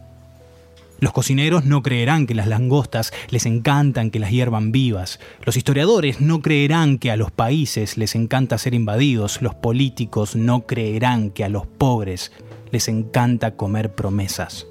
Los 1.04 1.12
cocineros 1.12 1.66
no 1.66 1.84
creerán 1.84 2.28
que 2.28 2.34
las 2.34 2.48
langostas 2.48 3.12
les 3.30 3.46
encantan 3.46 4.10
que 4.10 4.20
las 4.20 4.32
hiervan 4.32 4.72
vivas. 4.72 5.20
Los 5.44 5.58
historiadores 5.58 6.22
no 6.22 6.42
creerán 6.42 6.98
que 6.98 7.12
a 7.12 7.18
los 7.18 7.30
países 7.30 7.98
les 7.98 8.16
encanta 8.16 8.58
ser 8.58 8.74
invadidos. 8.74 9.42
Los 9.42 9.54
políticos 9.54 10.38
no 10.38 10.66
creerán 10.66 11.30
que 11.30 11.44
a 11.44 11.50
los 11.50 11.68
pobres 11.68 12.32
les 12.72 12.88
encanta 12.88 13.58
comer 13.58 13.94
promesas. 13.94 14.66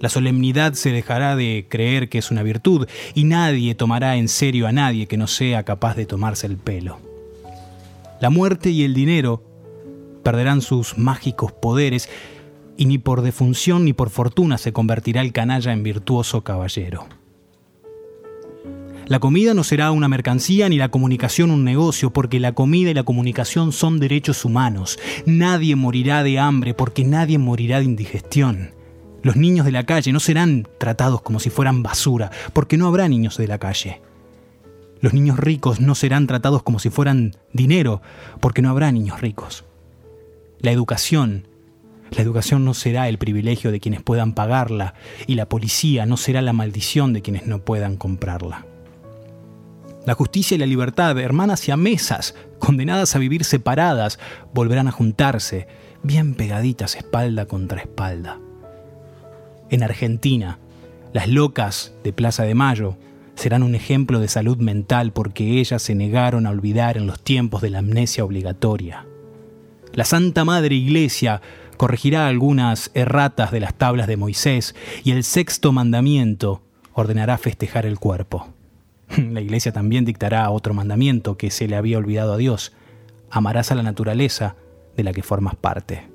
La 0.00 0.08
solemnidad 0.08 0.72
se 0.72 0.90
dejará 0.90 1.36
de 1.36 1.66
creer 1.68 2.08
que 2.08 2.16
es 2.16 2.30
una 2.30 2.42
virtud 2.42 2.88
y 3.14 3.24
nadie 3.24 3.74
tomará 3.74 4.16
en 4.16 4.28
serio 4.28 4.66
a 4.66 4.72
nadie 4.72 5.06
que 5.06 5.18
no 5.18 5.26
sea 5.26 5.64
capaz 5.64 5.96
de 5.96 6.06
tomarse 6.06 6.46
el 6.46 6.56
pelo. 6.56 6.98
La 8.22 8.30
muerte 8.30 8.70
y 8.70 8.84
el 8.84 8.94
dinero 8.94 9.42
perderán 10.22 10.62
sus 10.62 10.96
mágicos 10.96 11.52
poderes 11.52 12.08
y 12.78 12.86
ni 12.86 12.96
por 12.96 13.20
defunción 13.20 13.84
ni 13.84 13.92
por 13.92 14.08
fortuna 14.08 14.56
se 14.56 14.72
convertirá 14.72 15.20
el 15.20 15.32
canalla 15.32 15.72
en 15.72 15.82
virtuoso 15.82 16.42
caballero. 16.42 17.06
La 19.08 19.18
comida 19.18 19.52
no 19.52 19.64
será 19.64 19.90
una 19.90 20.06
mercancía 20.06 20.68
ni 20.68 20.76
la 20.76 20.90
comunicación 20.90 21.50
un 21.50 21.64
negocio, 21.64 22.12
porque 22.12 22.38
la 22.38 22.52
comida 22.52 22.90
y 22.90 22.94
la 22.94 23.02
comunicación 23.02 23.72
son 23.72 23.98
derechos 23.98 24.44
humanos. 24.44 24.98
Nadie 25.26 25.76
morirá 25.76 26.22
de 26.22 26.38
hambre 26.38 26.72
porque 26.72 27.04
nadie 27.04 27.38
morirá 27.38 27.78
de 27.78 27.86
indigestión. 27.86 28.74
Los 29.22 29.34
niños 29.36 29.64
de 29.64 29.72
la 29.72 29.84
calle 29.84 30.12
no 30.12 30.20
serán 30.20 30.68
tratados 30.78 31.22
como 31.22 31.40
si 31.40 31.50
fueran 31.50 31.82
basura, 31.82 32.30
porque 32.52 32.76
no 32.76 32.86
habrá 32.86 33.08
niños 33.08 33.38
de 33.38 33.48
la 33.48 33.58
calle. 33.58 34.02
Los 35.00 35.14
niños 35.14 35.38
ricos 35.38 35.80
no 35.80 35.94
serán 35.94 36.26
tratados 36.26 36.62
como 36.62 36.78
si 36.78 36.90
fueran 36.90 37.32
dinero, 37.52 38.02
porque 38.40 38.62
no 38.62 38.70
habrá 38.70 38.92
niños 38.92 39.20
ricos. 39.20 39.64
La 40.60 40.70
educación 40.70 41.48
la 42.10 42.22
educación 42.22 42.64
no 42.64 42.74
será 42.74 43.08
el 43.08 43.18
privilegio 43.18 43.70
de 43.70 43.80
quienes 43.80 44.02
puedan 44.02 44.32
pagarla 44.32 44.94
y 45.26 45.34
la 45.34 45.48
policía 45.48 46.06
no 46.06 46.16
será 46.16 46.42
la 46.42 46.52
maldición 46.52 47.12
de 47.12 47.22
quienes 47.22 47.46
no 47.46 47.60
puedan 47.60 47.96
comprarla. 47.96 48.66
La 50.06 50.14
justicia 50.14 50.54
y 50.54 50.58
la 50.58 50.66
libertad, 50.66 51.18
hermanas 51.18 51.68
y 51.68 51.76
mesas, 51.76 52.34
condenadas 52.58 53.14
a 53.14 53.18
vivir 53.18 53.44
separadas, 53.44 54.18
volverán 54.54 54.88
a 54.88 54.92
juntarse, 54.92 55.68
bien 56.02 56.34
pegaditas 56.34 56.96
espalda 56.96 57.46
contra 57.46 57.80
espalda. 57.80 58.38
En 59.68 59.82
Argentina, 59.82 60.58
las 61.12 61.28
locas 61.28 61.92
de 62.04 62.14
Plaza 62.14 62.44
de 62.44 62.54
Mayo 62.54 62.96
serán 63.34 63.62
un 63.62 63.74
ejemplo 63.74 64.18
de 64.18 64.28
salud 64.28 64.56
mental 64.58 65.12
porque 65.12 65.60
ellas 65.60 65.82
se 65.82 65.94
negaron 65.94 66.46
a 66.46 66.50
olvidar 66.50 66.96
en 66.96 67.06
los 67.06 67.22
tiempos 67.22 67.60
de 67.60 67.70
la 67.70 67.80
amnesia 67.80 68.24
obligatoria. 68.24 69.06
La 69.92 70.04
Santa 70.04 70.44
Madre 70.44 70.74
Iglesia 70.74 71.40
corregirá 71.78 72.26
algunas 72.28 72.90
erratas 72.92 73.50
de 73.50 73.60
las 73.60 73.72
tablas 73.74 74.06
de 74.06 74.18
Moisés 74.18 74.74
y 75.04 75.12
el 75.12 75.24
sexto 75.24 75.72
mandamiento 75.72 76.60
ordenará 76.92 77.38
festejar 77.38 77.86
el 77.86 77.98
cuerpo. 77.98 78.48
La 79.16 79.40
iglesia 79.40 79.72
también 79.72 80.04
dictará 80.04 80.50
otro 80.50 80.74
mandamiento 80.74 81.38
que 81.38 81.50
se 81.50 81.68
le 81.68 81.76
había 81.76 81.96
olvidado 81.96 82.34
a 82.34 82.36
Dios. 82.36 82.72
Amarás 83.30 83.70
a 83.70 83.74
la 83.74 83.82
naturaleza 83.82 84.56
de 84.96 85.04
la 85.04 85.12
que 85.12 85.22
formas 85.22 85.54
parte. 85.54 86.08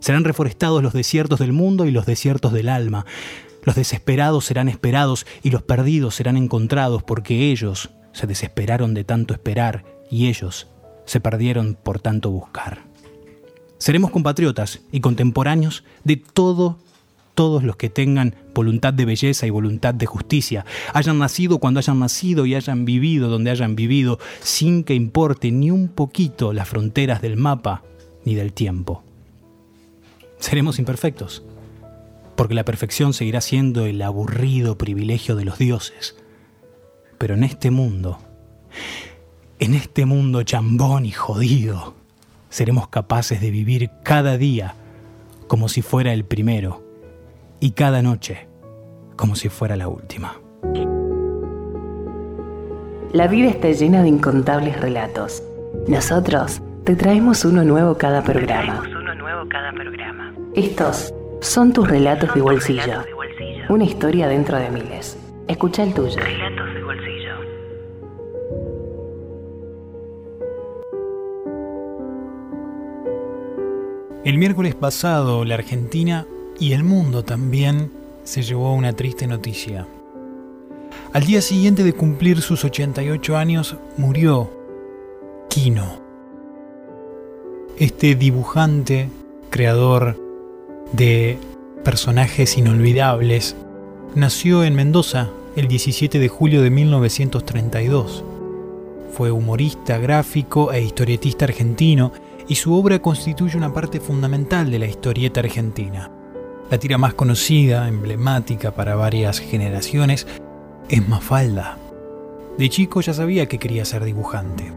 Serán 0.00 0.24
reforestados 0.24 0.82
los 0.82 0.92
desiertos 0.92 1.38
del 1.38 1.52
mundo 1.52 1.86
y 1.86 1.90
los 1.90 2.04
desiertos 2.04 2.52
del 2.52 2.68
alma. 2.68 3.06
Los 3.62 3.76
desesperados 3.76 4.44
serán 4.44 4.68
esperados 4.68 5.26
y 5.42 5.50
los 5.50 5.62
perdidos 5.62 6.14
serán 6.14 6.36
encontrados 6.36 7.02
porque 7.02 7.50
ellos 7.50 7.90
se 8.12 8.26
desesperaron 8.26 8.92
de 8.92 9.04
tanto 9.04 9.32
esperar 9.32 9.84
y 10.10 10.28
ellos 10.28 10.68
se 11.06 11.20
perdieron 11.20 11.74
por 11.74 12.00
tanto 12.00 12.30
buscar. 12.30 12.93
Seremos 13.84 14.12
compatriotas 14.12 14.80
y 14.92 15.00
contemporáneos 15.00 15.84
de 16.04 16.16
todo, 16.16 16.78
todos 17.34 17.64
los 17.64 17.76
que 17.76 17.90
tengan 17.90 18.34
voluntad 18.54 18.94
de 18.94 19.04
belleza 19.04 19.46
y 19.46 19.50
voluntad 19.50 19.92
de 19.92 20.06
justicia, 20.06 20.64
hayan 20.94 21.18
nacido 21.18 21.58
cuando 21.58 21.80
hayan 21.80 21.98
nacido 21.98 22.46
y 22.46 22.54
hayan 22.54 22.86
vivido 22.86 23.28
donde 23.28 23.50
hayan 23.50 23.76
vivido, 23.76 24.18
sin 24.40 24.84
que 24.84 24.94
importe 24.94 25.52
ni 25.52 25.70
un 25.70 25.88
poquito 25.88 26.54
las 26.54 26.66
fronteras 26.66 27.20
del 27.20 27.36
mapa 27.36 27.82
ni 28.24 28.34
del 28.34 28.54
tiempo. 28.54 29.04
Seremos 30.38 30.78
imperfectos, 30.78 31.42
porque 32.36 32.54
la 32.54 32.64
perfección 32.64 33.12
seguirá 33.12 33.42
siendo 33.42 33.84
el 33.84 34.00
aburrido 34.00 34.78
privilegio 34.78 35.36
de 35.36 35.44
los 35.44 35.58
dioses. 35.58 36.16
Pero 37.18 37.34
en 37.34 37.44
este 37.44 37.70
mundo, 37.70 38.18
en 39.58 39.74
este 39.74 40.06
mundo 40.06 40.42
chambón 40.42 41.04
y 41.04 41.10
jodido, 41.10 42.02
seremos 42.54 42.86
capaces 42.86 43.40
de 43.40 43.50
vivir 43.50 43.90
cada 44.04 44.38
día 44.38 44.76
como 45.48 45.68
si 45.68 45.82
fuera 45.82 46.12
el 46.12 46.24
primero 46.24 46.84
y 47.58 47.72
cada 47.72 48.00
noche 48.00 48.46
como 49.16 49.34
si 49.34 49.48
fuera 49.48 49.74
la 49.74 49.88
última. 49.88 50.36
La 53.12 53.26
vida 53.26 53.48
está 53.48 53.72
llena 53.72 54.02
de 54.02 54.08
incontables 54.08 54.80
relatos. 54.80 55.42
Nosotros 55.88 56.62
te 56.84 56.94
traemos 56.94 57.44
uno 57.44 57.64
nuevo 57.64 57.98
cada 57.98 58.22
programa. 58.22 58.84
Uno 58.88 59.14
nuevo 59.16 59.48
cada 59.48 59.72
programa. 59.72 60.32
Estos 60.54 61.12
son 61.40 61.72
tus 61.72 61.88
relatos 61.88 62.32
de 62.36 62.40
bolsillo. 62.40 62.82
Relatos 62.82 63.06
de 63.06 63.14
bolsillo. 63.14 63.64
Una 63.68 63.84
historia 63.84 64.28
dentro 64.28 64.58
de 64.58 64.70
miles. 64.70 65.18
Escucha 65.48 65.82
el 65.82 65.92
tuyo. 65.92 66.18
Relatos 66.18 66.72
de 66.72 66.84
bolsillo. 66.84 67.13
El 74.24 74.38
miércoles 74.38 74.74
pasado, 74.74 75.44
la 75.44 75.56
Argentina 75.56 76.26
y 76.58 76.72
el 76.72 76.82
mundo 76.82 77.24
también 77.24 77.92
se 78.24 78.42
llevó 78.42 78.72
una 78.72 78.94
triste 78.94 79.26
noticia. 79.26 79.86
Al 81.12 81.26
día 81.26 81.42
siguiente 81.42 81.84
de 81.84 81.92
cumplir 81.92 82.40
sus 82.40 82.64
88 82.64 83.36
años, 83.36 83.76
murió 83.98 84.50
Quino. 85.50 86.00
Este 87.76 88.14
dibujante, 88.14 89.10
creador 89.50 90.18
de 90.92 91.36
personajes 91.84 92.56
inolvidables, 92.56 93.56
nació 94.14 94.64
en 94.64 94.74
Mendoza 94.74 95.28
el 95.54 95.68
17 95.68 96.18
de 96.18 96.28
julio 96.28 96.62
de 96.62 96.70
1932. 96.70 98.24
Fue 99.12 99.30
humorista, 99.30 99.98
gráfico 99.98 100.72
e 100.72 100.80
historietista 100.80 101.44
argentino 101.44 102.10
y 102.48 102.56
su 102.56 102.74
obra 102.74 103.00
constituye 103.00 103.56
una 103.56 103.72
parte 103.72 104.00
fundamental 104.00 104.70
de 104.70 104.78
la 104.78 104.86
historieta 104.86 105.40
argentina. 105.40 106.10
La 106.70 106.78
tira 106.78 106.98
más 106.98 107.14
conocida, 107.14 107.88
emblemática 107.88 108.74
para 108.74 108.94
varias 108.94 109.38
generaciones, 109.38 110.26
es 110.88 111.08
Mafalda. 111.08 111.78
De 112.58 112.68
chico 112.68 113.00
ya 113.00 113.12
sabía 113.14 113.46
que 113.46 113.58
quería 113.58 113.84
ser 113.84 114.04
dibujante. 114.04 114.72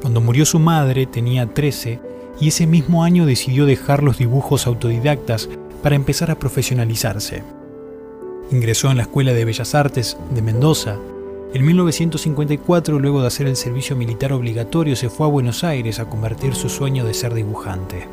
Cuando 0.00 0.20
murió 0.20 0.44
su 0.44 0.58
madre 0.58 1.06
tenía 1.06 1.46
13 1.46 2.00
y 2.40 2.48
ese 2.48 2.66
mismo 2.66 3.02
año 3.02 3.26
decidió 3.26 3.66
dejar 3.66 4.02
los 4.02 4.18
dibujos 4.18 4.66
autodidactas 4.66 5.48
para 5.82 5.96
empezar 5.96 6.30
a 6.30 6.38
profesionalizarse. 6.38 7.42
Ingresó 8.50 8.90
en 8.90 8.98
la 8.98 9.04
Escuela 9.04 9.32
de 9.32 9.44
Bellas 9.44 9.74
Artes 9.74 10.16
de 10.34 10.42
Mendoza. 10.42 10.96
En 11.54 11.64
1954, 11.64 12.98
luego 12.98 13.20
de 13.20 13.28
hacer 13.28 13.46
el 13.46 13.56
servicio 13.56 13.96
militar 13.96 14.32
obligatorio, 14.32 14.96
se 14.96 15.08
fue 15.08 15.26
a 15.26 15.30
Buenos 15.30 15.64
Aires 15.64 16.00
a 16.00 16.06
convertir 16.06 16.54
su 16.54 16.68
sueño 16.68 17.04
de 17.04 17.14
ser 17.14 17.32
dibujante. 17.32 18.08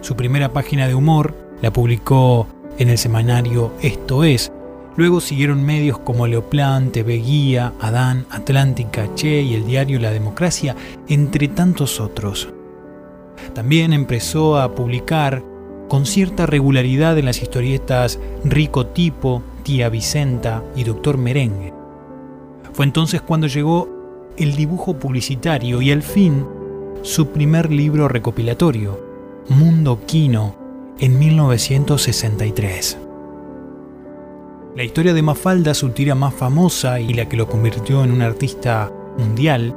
Su 0.00 0.16
primera 0.16 0.52
página 0.52 0.86
de 0.86 0.94
humor 0.94 1.34
la 1.60 1.72
publicó 1.72 2.46
en 2.78 2.88
el 2.88 2.98
semanario 2.98 3.72
Esto 3.82 4.24
es. 4.24 4.52
Luego 4.96 5.20
siguieron 5.20 5.64
medios 5.64 5.98
como 5.98 6.26
Leoplan, 6.26 6.92
TV 6.92 7.16
Guía, 7.16 7.72
Adán, 7.80 8.26
Atlántica, 8.30 9.12
Che 9.14 9.42
y 9.42 9.54
el 9.54 9.66
diario 9.66 9.98
La 9.98 10.12
Democracia, 10.12 10.76
entre 11.08 11.48
tantos 11.48 12.00
otros. 12.00 12.48
También 13.52 13.92
empezó 13.92 14.58
a 14.58 14.74
publicar 14.74 15.42
con 15.88 16.06
cierta 16.06 16.46
regularidad 16.46 17.18
en 17.18 17.26
las 17.26 17.42
historietas 17.42 18.18
Rico 18.44 18.86
Tipo, 18.86 19.42
Tía 19.64 19.88
Vicenta 19.88 20.62
y 20.76 20.84
Doctor 20.84 21.18
Merengue. 21.18 21.73
Fue 22.74 22.84
entonces 22.84 23.22
cuando 23.22 23.46
llegó 23.46 23.88
el 24.36 24.56
dibujo 24.56 24.98
publicitario 24.98 25.80
y 25.80 25.92
al 25.92 26.02
fin 26.02 26.44
su 27.02 27.28
primer 27.28 27.70
libro 27.70 28.08
recopilatorio, 28.08 29.00
Mundo 29.48 30.00
Quino, 30.06 30.56
en 30.98 31.16
1963. 31.18 32.98
La 34.74 34.82
historia 34.82 35.14
de 35.14 35.22
Mafalda, 35.22 35.72
su 35.72 35.90
tira 35.90 36.16
más 36.16 36.34
famosa 36.34 36.98
y 36.98 37.14
la 37.14 37.28
que 37.28 37.36
lo 37.36 37.46
convirtió 37.46 38.02
en 38.02 38.10
un 38.10 38.22
artista 38.22 38.90
mundial, 39.18 39.76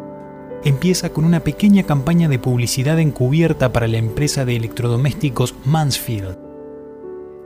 empieza 0.63 1.11
con 1.11 1.23
una 1.23 1.41
pequeña 1.41 1.83
campaña 1.83 2.27
de 2.27 2.39
publicidad 2.39 2.97
encubierta 2.99 3.71
para 3.71 3.87
la 3.87 3.97
empresa 3.97 4.43
de 4.43 4.55
electrodomésticos 4.55 5.53
Mansfield. 5.65 6.35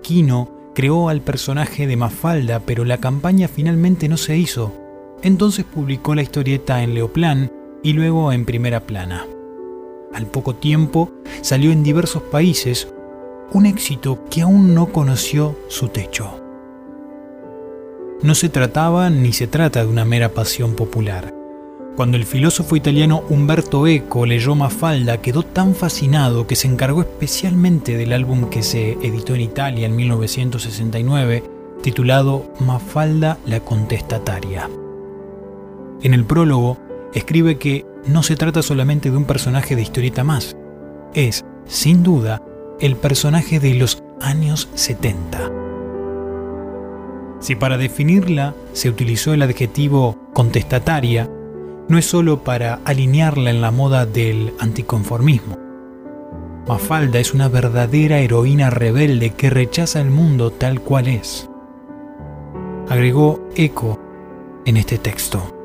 Kino 0.02 0.50
creó 0.74 1.10
al 1.10 1.20
personaje 1.20 1.88
de 1.88 1.98
Mafalda, 1.98 2.62
pero 2.62 2.86
la 2.86 3.00
campaña 3.00 3.50
finalmente 3.50 4.08
no 4.08 4.16
se 4.16 4.38
hizo. 4.38 4.72
Entonces 5.24 5.66
publicó 5.66 6.16
la 6.16 6.24
historieta 6.24 6.82
en 6.84 6.96
Leoplan 6.96 7.52
y 7.84 7.94
luego 7.94 8.32
en 8.32 8.46
primera 8.46 8.82
plana. 8.82 9.26
Al 10.14 10.26
poco 10.26 10.56
tiempo 10.56 11.12
salió 11.42 11.72
en 11.72 11.84
diversos 11.84 12.24
países, 12.24 12.88
un 13.54 13.66
éxito 13.66 14.26
que 14.30 14.42
aún 14.42 14.74
no 14.74 14.88
conoció 14.88 15.56
su 15.68 15.90
techo. 15.90 16.38
No 18.22 18.36
se 18.36 18.50
trataba 18.50 19.10
ni 19.10 19.34
se 19.34 19.48
trata 19.48 19.84
de 19.84 19.90
una 19.90 20.06
mera 20.06 20.30
pasión 20.30 20.76
popular. 20.76 21.34
Cuando 21.96 22.18
el 22.18 22.26
filósofo 22.26 22.76
italiano 22.76 23.24
Umberto 23.30 23.86
Eco 23.86 24.26
leyó 24.26 24.56
Mafalda, 24.56 25.22
quedó 25.22 25.44
tan 25.44 25.76
fascinado 25.76 26.48
que 26.48 26.56
se 26.56 26.68
encargó 26.68 27.02
especialmente 27.02 27.98
del 27.98 28.14
álbum 28.14 28.50
que 28.50 28.64
se 28.64 28.94
editó 28.94 29.36
en 29.36 29.42
Italia 29.42 29.88
en 29.88 29.96
1969, 29.96 31.44
titulado 31.82 32.46
Mafalda 32.60 33.38
la 33.46 33.60
contestataria. 33.60 34.70
En 36.04 36.14
el 36.14 36.26
prólogo 36.26 36.78
escribe 37.14 37.58
que 37.58 37.86
no 38.08 38.24
se 38.24 38.36
trata 38.36 38.62
solamente 38.62 39.12
de 39.12 39.18
un 39.18 39.26
personaje 39.26 39.76
de 39.76 39.84
historieta 39.84 40.24
más, 40.24 40.56
es, 41.14 41.46
sin 41.66 42.02
duda, 42.02 42.42
el 42.80 42.96
personaje 42.96 43.60
de 43.60 43.76
los 43.76 44.04
años 44.20 44.70
70. 44.74 45.52
Si 47.40 47.56
para 47.56 47.78
definirla 47.78 48.56
se 48.74 48.90
utilizó 48.90 49.34
el 49.34 49.44
adjetivo 49.44 50.18
contestataria, 50.34 51.30
no 51.88 51.98
es 51.98 52.06
solo 52.06 52.44
para 52.44 52.80
alinearla 52.86 53.52
en 53.52 53.62
la 53.62 53.72
moda 53.72 54.06
del 54.06 54.54
anticonformismo. 54.60 55.58
Mafalda 56.68 57.20
es 57.20 57.34
una 57.34 57.48
verdadera 57.48 58.20
heroína 58.20 58.70
rebelde 58.70 59.32
que 59.32 59.50
rechaza 59.50 60.00
el 60.02 60.10
mundo 60.10 60.52
tal 60.52 60.82
cual 60.82 61.08
es. 61.08 61.50
Agregó 62.90 63.48
Eco 63.56 64.00
en 64.66 64.78
este 64.78 64.98
texto. 64.98 65.61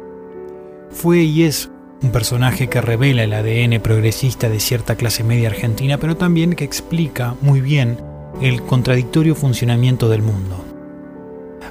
Fue 0.91 1.19
y 1.19 1.45
es 1.45 1.71
un 2.03 2.11
personaje 2.11 2.69
que 2.69 2.81
revela 2.81 3.25
el 3.25 3.33
ADN 3.33 3.81
progresista 3.81 4.49
de 4.49 4.61
cierta 4.61 4.97
clase 4.97 5.25
media 5.25 5.49
argentina, 5.49 5.99
pero 5.99 6.17
también 6.17 6.55
que 6.55 6.65
explica 6.65 7.35
muy 7.41 7.61
bien 7.61 7.99
el 8.41 8.63
contradictorio 8.63 9.35
funcionamiento 9.35 10.09
del 10.09 10.23
mundo. 10.23 10.65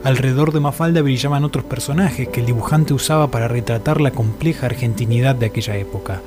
Alrededor 0.03 0.51
de 0.51 0.59
Mafalda 0.59 1.01
brillaban 1.01 1.45
otros 1.45 1.65
personajes 1.65 2.27
que 2.29 2.39
el 2.39 2.45
dibujante 2.45 2.93
usaba 2.93 3.31
para 3.31 3.47
retratar 3.47 4.01
la 4.01 4.11
compleja 4.11 4.67
argentinidad 4.67 5.35
de 5.35 5.47
aquella 5.47 5.77
época. 5.77 6.21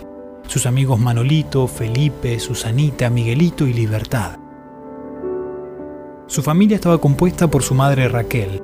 Sus 0.46 0.66
amigos 0.66 0.98
Manolito, 0.98 1.66
Felipe, 1.68 2.40
Susanita, 2.40 3.10
Miguelito 3.10 3.66
y 3.66 3.72
Libertad. 3.72 4.38
Su 6.26 6.42
familia 6.42 6.76
estaba 6.76 6.98
compuesta 6.98 7.48
por 7.48 7.62
su 7.62 7.74
madre 7.74 8.08
Raquel, 8.08 8.62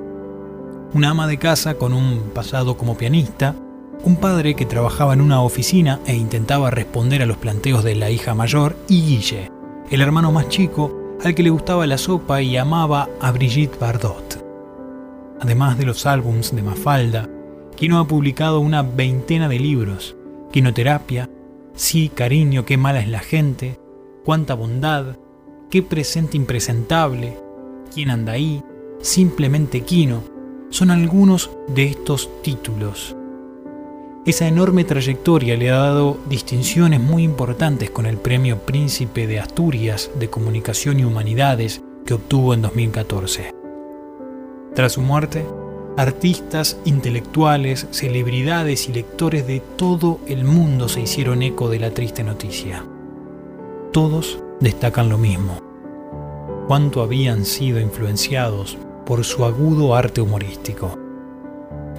una 0.93 1.09
ama 1.09 1.27
de 1.27 1.37
casa 1.37 1.75
con 1.75 1.93
un 1.93 2.31
pasado 2.33 2.77
como 2.77 2.97
pianista, 2.97 3.55
un 4.03 4.17
padre 4.17 4.55
que 4.55 4.65
trabajaba 4.65 5.13
en 5.13 5.21
una 5.21 5.41
oficina 5.41 5.99
e 6.05 6.15
intentaba 6.15 6.69
responder 6.69 7.21
a 7.21 7.25
los 7.25 7.37
planteos 7.37 7.83
de 7.83 7.95
la 7.95 8.11
hija 8.11 8.35
mayor, 8.35 8.75
y 8.87 9.01
Guille, 9.01 9.51
el 9.89 10.01
hermano 10.01 10.31
más 10.31 10.49
chico, 10.49 11.17
al 11.23 11.33
que 11.33 11.43
le 11.43 11.49
gustaba 11.49 11.87
la 11.87 11.97
sopa 11.97 12.41
y 12.41 12.57
amaba 12.57 13.09
a 13.21 13.31
Brigitte 13.31 13.79
Bardot. 13.79 14.43
Además 15.39 15.77
de 15.77 15.85
los 15.85 16.05
álbums 16.05 16.55
de 16.55 16.61
Mafalda, 16.61 17.29
Kino 17.75 17.99
ha 17.99 18.07
publicado 18.07 18.59
una 18.59 18.83
veintena 18.83 19.49
de 19.49 19.59
libros, 19.59 20.15
Quinoterapia, 20.51 21.29
Sí, 21.73 22.07
cariño, 22.07 22.63
qué 22.63 22.77
mala 22.77 23.01
es 23.01 23.09
la 23.09 23.19
gente, 23.19 23.79
Cuánta 24.23 24.53
bondad, 24.53 25.17
Qué 25.69 25.81
presente 25.81 26.37
impresentable, 26.37 27.37
¿Quién 27.93 28.09
anda 28.09 28.33
ahí? 28.33 28.63
Simplemente 29.01 29.81
Kino, 29.81 30.23
son 30.69 30.89
algunos 30.89 31.51
de 31.67 31.85
estos 31.85 32.29
títulos. 32.41 33.15
Esa 34.25 34.47
enorme 34.47 34.85
trayectoria 34.85 35.55
le 35.55 35.69
ha 35.69 35.77
dado 35.77 36.17
distinciones 36.27 36.99
muy 36.99 37.21
importantes 37.21 37.91
con 37.91 38.07
el 38.07 38.17
Premio 38.17 38.57
Príncipe 38.57 39.27
de 39.27 39.39
Asturias 39.39 40.09
de 40.17 40.31
Comunicación 40.31 40.99
y 40.99 41.03
Humanidades 41.03 41.83
que 42.07 42.15
obtuvo 42.15 42.55
en 42.55 42.63
2014. 42.63 43.53
Tras 44.73 44.93
su 44.93 45.01
muerte, 45.01 45.45
artistas, 45.95 46.75
intelectuales, 46.85 47.85
celebridades 47.91 48.89
y 48.89 48.93
lectores 48.93 49.45
de 49.45 49.59
todo 49.59 50.19
el 50.25 50.43
mundo 50.43 50.89
se 50.89 51.01
hicieron 51.01 51.43
eco 51.43 51.69
de 51.69 51.81
la 51.81 51.91
triste 51.91 52.23
noticia. 52.23 52.83
Todos 53.91 54.39
destacan 54.59 55.07
lo 55.07 55.19
mismo, 55.19 55.61
cuánto 56.67 57.03
habían 57.03 57.45
sido 57.45 57.79
influenciados 57.79 58.75
por 59.05 59.23
su 59.23 59.45
agudo 59.45 59.93
arte 59.93 60.19
humorístico. 60.19 60.97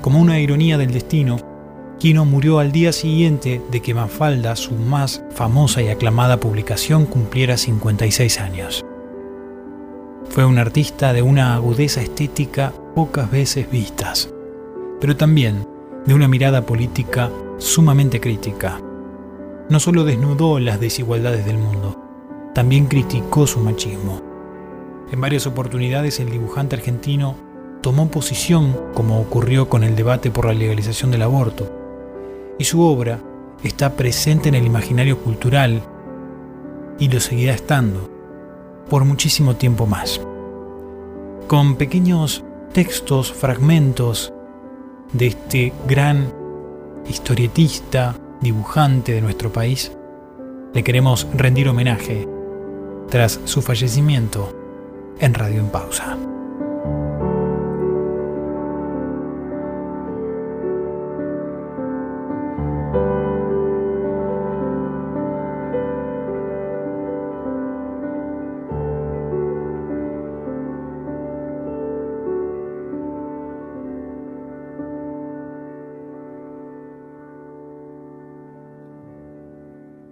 Como 0.02 0.20
una 0.20 0.40
ironía 0.40 0.76
del 0.76 0.92
destino, 0.92 1.55
Quino 1.98 2.26
murió 2.26 2.58
al 2.58 2.72
día 2.72 2.92
siguiente 2.92 3.62
de 3.70 3.80
que 3.80 3.94
Mafalda, 3.94 4.54
su 4.54 4.74
más 4.74 5.22
famosa 5.30 5.80
y 5.80 5.88
aclamada 5.88 6.38
publicación, 6.38 7.06
cumpliera 7.06 7.56
56 7.56 8.38
años. 8.40 8.84
Fue 10.28 10.44
un 10.44 10.58
artista 10.58 11.14
de 11.14 11.22
una 11.22 11.54
agudeza 11.54 12.02
estética 12.02 12.74
pocas 12.94 13.30
veces 13.30 13.70
vistas, 13.70 14.28
pero 15.00 15.16
también 15.16 15.66
de 16.04 16.12
una 16.12 16.28
mirada 16.28 16.66
política 16.66 17.30
sumamente 17.56 18.20
crítica. 18.20 18.78
No 19.70 19.80
solo 19.80 20.04
desnudó 20.04 20.58
las 20.58 20.78
desigualdades 20.78 21.46
del 21.46 21.56
mundo, 21.56 22.02
también 22.54 22.86
criticó 22.86 23.46
su 23.46 23.60
machismo. 23.60 24.20
En 25.10 25.20
varias 25.22 25.46
oportunidades 25.46 26.20
el 26.20 26.30
dibujante 26.30 26.76
argentino 26.76 27.36
tomó 27.80 28.10
posición, 28.10 28.76
como 28.92 29.18
ocurrió 29.18 29.70
con 29.70 29.82
el 29.82 29.96
debate 29.96 30.30
por 30.30 30.44
la 30.44 30.52
legalización 30.52 31.10
del 31.10 31.22
aborto, 31.22 31.85
y 32.58 32.64
su 32.64 32.80
obra 32.80 33.20
está 33.62 33.94
presente 33.94 34.48
en 34.48 34.54
el 34.54 34.66
imaginario 34.66 35.18
cultural 35.18 35.82
y 36.98 37.08
lo 37.08 37.20
seguirá 37.20 37.54
estando 37.54 38.10
por 38.88 39.04
muchísimo 39.04 39.56
tiempo 39.56 39.86
más. 39.86 40.20
Con 41.48 41.76
pequeños 41.76 42.44
textos, 42.72 43.32
fragmentos 43.32 44.32
de 45.12 45.28
este 45.28 45.72
gran 45.86 46.32
historietista, 47.08 48.16
dibujante 48.40 49.12
de 49.12 49.22
nuestro 49.22 49.52
país, 49.52 49.92
le 50.74 50.82
queremos 50.82 51.26
rendir 51.32 51.68
homenaje 51.68 52.28
tras 53.08 53.40
su 53.44 53.62
fallecimiento 53.62 54.54
en 55.20 55.34
Radio 55.34 55.60
en 55.60 55.68
Pausa. 55.68 56.35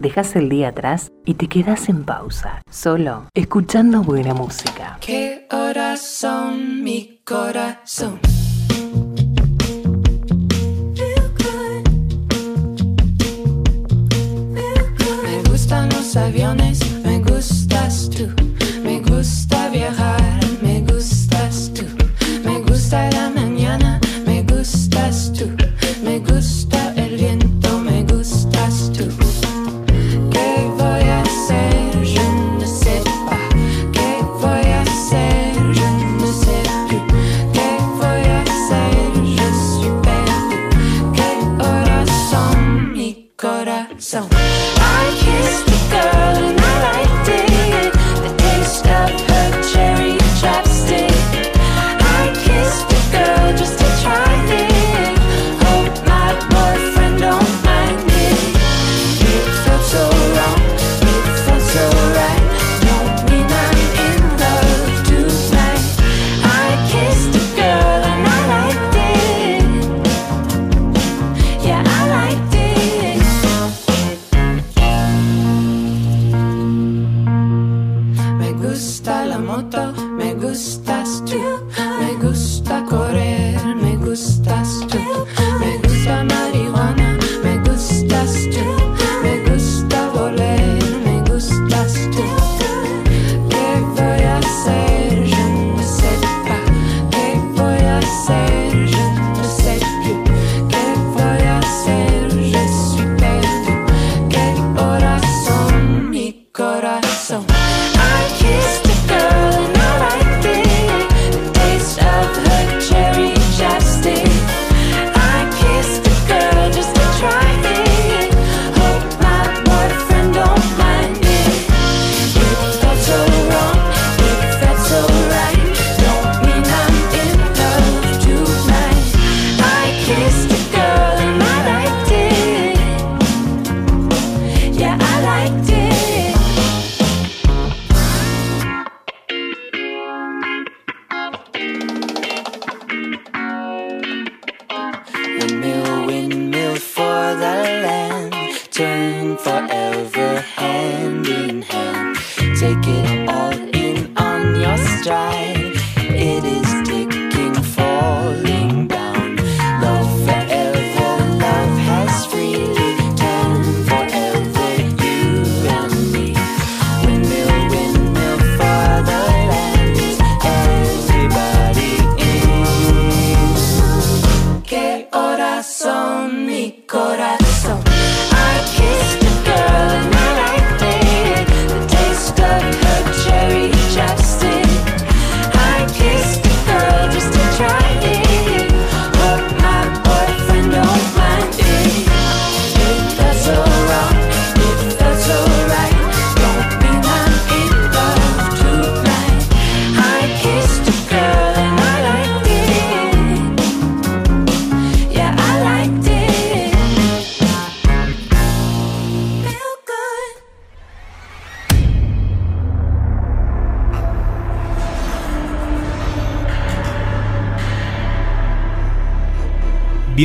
Dejas 0.05 0.37
el 0.37 0.51
día 0.51 0.69
atrás 0.69 1.13
y 1.25 1.33
te 1.33 1.49
quedas 1.49 1.89
en 1.89 2.05
pausa, 2.05 2.61
solo 2.71 3.25
escuchando 3.33 4.03
buena 4.03 4.35
música. 4.35 4.99
¿Qué 5.01 5.49
horas 5.51 6.03
son 6.03 6.85
mi 6.85 7.23
corazón? 7.25 8.21
Me 15.23 15.43
gustan 15.49 15.89
los 15.89 16.15
aviones, 16.19 16.81
me 17.03 17.21
gustas 17.21 18.11
tú. 18.11 18.29
Me 18.85 19.01
gusta 19.01 19.71
viajar, 19.71 20.21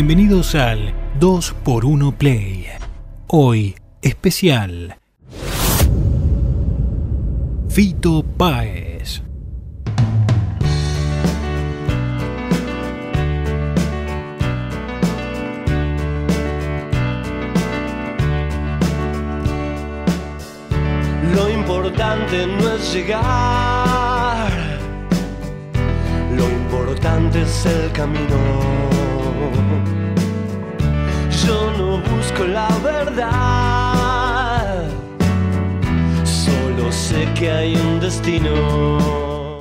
Bienvenidos 0.02 0.56
al 0.56 0.94
2x1 1.20 2.16
Play. 2.16 2.68
Hoy, 3.28 3.76
especial. 4.02 4.98
Fito 7.68 8.24
Páez. 8.24 9.22
Lo 21.36 21.50
importante 21.50 22.48
no 22.48 22.70
es 22.70 22.94
llegar, 22.94 24.50
lo 26.38 26.50
importante 26.50 27.42
es 27.42 27.66
el 27.66 27.92
camino. 27.92 28.89
Yo 31.46 31.72
no 31.78 31.98
busco 31.98 32.46
la 32.46 32.70
verdad, 32.84 34.84
solo 36.24 36.92
sé 36.92 37.28
que 37.36 37.52
hay 37.52 37.76
un 37.76 38.00
destino. 38.00 39.60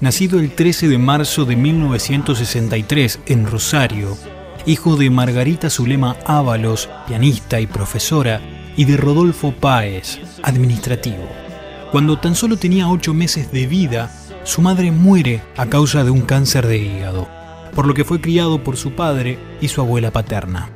Nacido 0.00 0.40
el 0.40 0.54
13 0.54 0.88
de 0.88 0.98
marzo 0.98 1.44
de 1.44 1.56
1963 1.56 3.20
en 3.26 3.46
Rosario, 3.46 4.16
hijo 4.66 4.96
de 4.96 5.10
Margarita 5.10 5.68
Zulema 5.68 6.16
Ábalos, 6.24 6.88
pianista 7.06 7.60
y 7.60 7.66
profesora, 7.66 8.40
y 8.76 8.86
de 8.86 8.96
Rodolfo 8.96 9.52
Páez, 9.52 10.20
administrativo. 10.42 11.28
Cuando 11.92 12.18
tan 12.18 12.34
solo 12.34 12.56
tenía 12.56 12.88
ocho 12.88 13.12
meses 13.12 13.52
de 13.52 13.66
vida, 13.66 14.10
su 14.44 14.62
madre 14.62 14.90
muere 14.90 15.42
a 15.56 15.66
causa 15.66 16.02
de 16.02 16.10
un 16.10 16.22
cáncer 16.22 16.66
de 16.66 16.78
hígado, 16.78 17.28
por 17.74 17.86
lo 17.86 17.94
que 17.94 18.04
fue 18.04 18.20
criado 18.20 18.62
por 18.62 18.76
su 18.76 18.92
padre 18.92 19.38
y 19.60 19.68
su 19.68 19.80
abuela 19.80 20.10
paterna. 20.10 20.70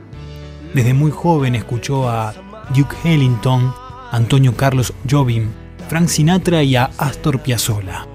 Desde 0.75 0.95
muy 0.95 1.11
joven 1.11 1.55
escuchó 1.55 2.09
a 2.09 2.35
Duke 2.75 2.97
Ellington, 3.05 3.75
Antonio 4.11 4.57
Carlos 4.57 4.93
Jobim, 5.09 5.49
Frank 5.89 6.09
Sinatra 6.09 6.63
y 6.63 6.77
a 6.77 6.91
Astor 6.99 7.41
Piazzolla. 7.41 8.07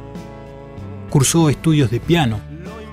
Cursó 1.10 1.50
estudios 1.50 1.92
de 1.92 2.00
piano. 2.00 2.40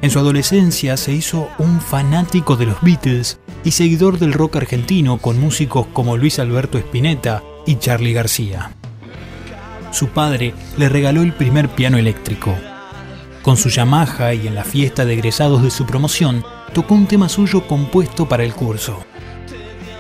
En 0.03 0.11
su 0.11 0.19
adolescencia 0.19 0.97
se 0.97 1.13
hizo 1.13 1.49
un 1.59 1.81
fanático 1.81 2.57
de 2.57 2.67
los 2.67 2.81
Beatles 2.83 3.41
y 3.65 3.73
seguidor 3.73 4.19
del 4.19 4.33
rock 4.33 4.57
argentino 4.57 5.19
con 5.19 5.41
músicos 5.41 5.87
como 5.93 6.17
Luis 6.17 6.39
Alberto 6.39 6.79
Spinetta 6.79 7.43
y 7.67 7.77
Charlie 7.77 8.13
García. 8.13 8.71
Su 9.91 10.09
padre 10.09 10.55
le 10.77 10.89
regaló 10.89 11.23
el 11.23 11.33
primer 11.33 11.69
piano 11.69 11.97
eléctrico. 11.97 12.55
Con 13.47 13.57
su 13.57 13.69
Yamaha 13.69 14.35
y 14.35 14.49
en 14.49 14.57
la 14.57 14.65
fiesta 14.65 15.05
de 15.05 15.13
egresados 15.13 15.63
de 15.63 15.71
su 15.71 15.87
promoción, 15.87 16.45
tocó 16.73 16.97
un 16.97 17.07
tema 17.07 17.29
suyo 17.29 17.65
compuesto 17.69 18.29
para 18.29 18.43
el 18.43 18.53
curso. 18.53 18.99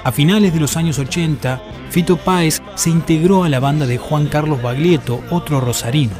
A 0.02 0.10
finales 0.10 0.52
de 0.52 0.58
los 0.58 0.76
años 0.76 0.98
80, 0.98 1.62
Fito 1.88 2.16
Páez 2.16 2.60
se 2.74 2.90
integró 2.90 3.44
a 3.44 3.48
la 3.48 3.60
banda 3.60 3.86
de 3.86 3.98
Juan 3.98 4.26
Carlos 4.26 4.60
Baglietto, 4.60 5.22
otro 5.30 5.60
rosarino. 5.60 6.14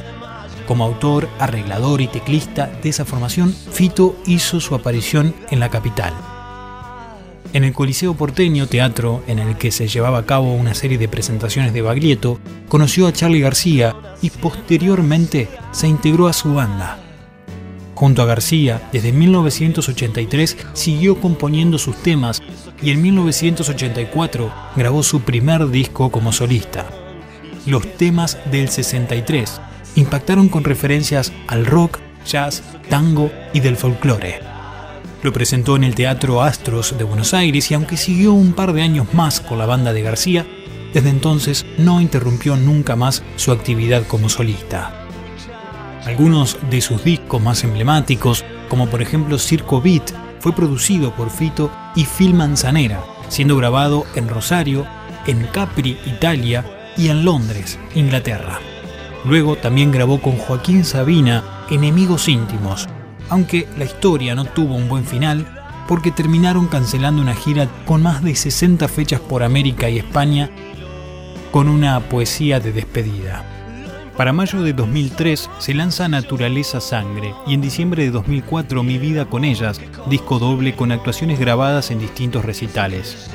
Como 0.68 0.84
autor, 0.84 1.28
arreglador 1.40 2.00
y 2.00 2.06
teclista 2.06 2.70
de 2.80 2.90
esa 2.90 3.04
formación, 3.04 3.52
Fito 3.52 4.14
hizo 4.24 4.60
su 4.60 4.76
aparición 4.76 5.34
en 5.50 5.58
la 5.58 5.68
capital. 5.68 6.14
En 7.52 7.64
el 7.64 7.72
Coliseo 7.72 8.14
Porteño, 8.14 8.68
teatro 8.68 9.24
en 9.26 9.40
el 9.40 9.56
que 9.56 9.72
se 9.72 9.88
llevaba 9.88 10.18
a 10.18 10.26
cabo 10.26 10.54
una 10.54 10.74
serie 10.74 10.96
de 10.96 11.08
presentaciones 11.08 11.72
de 11.72 11.82
Baglietto, 11.82 12.38
conoció 12.68 13.08
a 13.08 13.12
Charlie 13.12 13.40
García 13.40 13.96
y 14.22 14.30
posteriormente 14.30 15.48
se 15.72 15.88
integró 15.88 16.28
a 16.28 16.32
su 16.32 16.54
banda. 16.54 17.02
Junto 17.96 18.20
a 18.20 18.26
García, 18.26 18.90
desde 18.92 19.10
1983 19.10 20.58
siguió 20.74 21.18
componiendo 21.18 21.78
sus 21.78 21.96
temas 21.96 22.42
y 22.82 22.90
en 22.90 23.00
1984 23.00 24.52
grabó 24.76 25.02
su 25.02 25.22
primer 25.22 25.70
disco 25.70 26.10
como 26.10 26.30
solista. 26.30 26.84
Los 27.64 27.90
temas 27.96 28.36
del 28.52 28.68
63 28.68 29.62
impactaron 29.94 30.50
con 30.50 30.64
referencias 30.64 31.32
al 31.48 31.64
rock, 31.64 31.98
jazz, 32.26 32.62
tango 32.90 33.30
y 33.54 33.60
del 33.60 33.78
folclore. 33.78 34.40
Lo 35.22 35.32
presentó 35.32 35.76
en 35.76 35.84
el 35.84 35.94
Teatro 35.94 36.42
Astros 36.42 36.98
de 36.98 37.04
Buenos 37.04 37.32
Aires 37.32 37.70
y 37.70 37.74
aunque 37.74 37.96
siguió 37.96 38.34
un 38.34 38.52
par 38.52 38.74
de 38.74 38.82
años 38.82 39.14
más 39.14 39.40
con 39.40 39.56
la 39.56 39.64
banda 39.64 39.94
de 39.94 40.02
García, 40.02 40.46
desde 40.92 41.08
entonces 41.08 41.64
no 41.78 42.02
interrumpió 42.02 42.56
nunca 42.56 42.94
más 42.94 43.22
su 43.36 43.52
actividad 43.52 44.06
como 44.06 44.28
solista. 44.28 45.05
Algunos 46.06 46.56
de 46.70 46.80
sus 46.80 47.02
discos 47.02 47.42
más 47.42 47.64
emblemáticos, 47.64 48.44
como 48.68 48.86
por 48.86 49.02
ejemplo 49.02 49.38
Circo 49.38 49.82
Beat, 49.82 50.12
fue 50.38 50.52
producido 50.52 51.12
por 51.16 51.30
Fito 51.30 51.68
y 51.96 52.04
Phil 52.04 52.32
Manzanera, 52.32 53.02
siendo 53.28 53.56
grabado 53.56 54.06
en 54.14 54.28
Rosario, 54.28 54.86
en 55.26 55.44
Capri, 55.48 55.98
Italia 56.06 56.64
y 56.96 57.08
en 57.08 57.24
Londres, 57.24 57.76
Inglaterra. 57.96 58.60
Luego 59.24 59.56
también 59.56 59.90
grabó 59.90 60.20
con 60.20 60.36
Joaquín 60.38 60.84
Sabina 60.84 61.64
Enemigos 61.70 62.28
íntimos, 62.28 62.88
aunque 63.28 63.66
la 63.76 63.84
historia 63.84 64.36
no 64.36 64.44
tuvo 64.44 64.76
un 64.76 64.88
buen 64.88 65.04
final 65.04 65.44
porque 65.88 66.12
terminaron 66.12 66.68
cancelando 66.68 67.20
una 67.20 67.34
gira 67.34 67.66
con 67.84 68.02
más 68.02 68.22
de 68.22 68.36
60 68.36 68.86
fechas 68.86 69.18
por 69.18 69.42
América 69.42 69.90
y 69.90 69.98
España 69.98 70.50
con 71.50 71.68
una 71.68 71.98
poesía 71.98 72.60
de 72.60 72.70
despedida. 72.70 73.55
Para 74.16 74.32
mayo 74.32 74.62
de 74.62 74.72
2003 74.72 75.50
se 75.58 75.74
lanza 75.74 76.08
Naturaleza 76.08 76.80
Sangre 76.80 77.34
y 77.46 77.52
en 77.52 77.60
diciembre 77.60 78.02
de 78.02 78.10
2004 78.10 78.82
Mi 78.82 78.96
Vida 78.96 79.26
con 79.26 79.44
Ellas, 79.44 79.78
disco 80.08 80.38
doble 80.38 80.74
con 80.74 80.90
actuaciones 80.90 81.38
grabadas 81.38 81.90
en 81.90 81.98
distintos 81.98 82.42
recitales. 82.42 83.30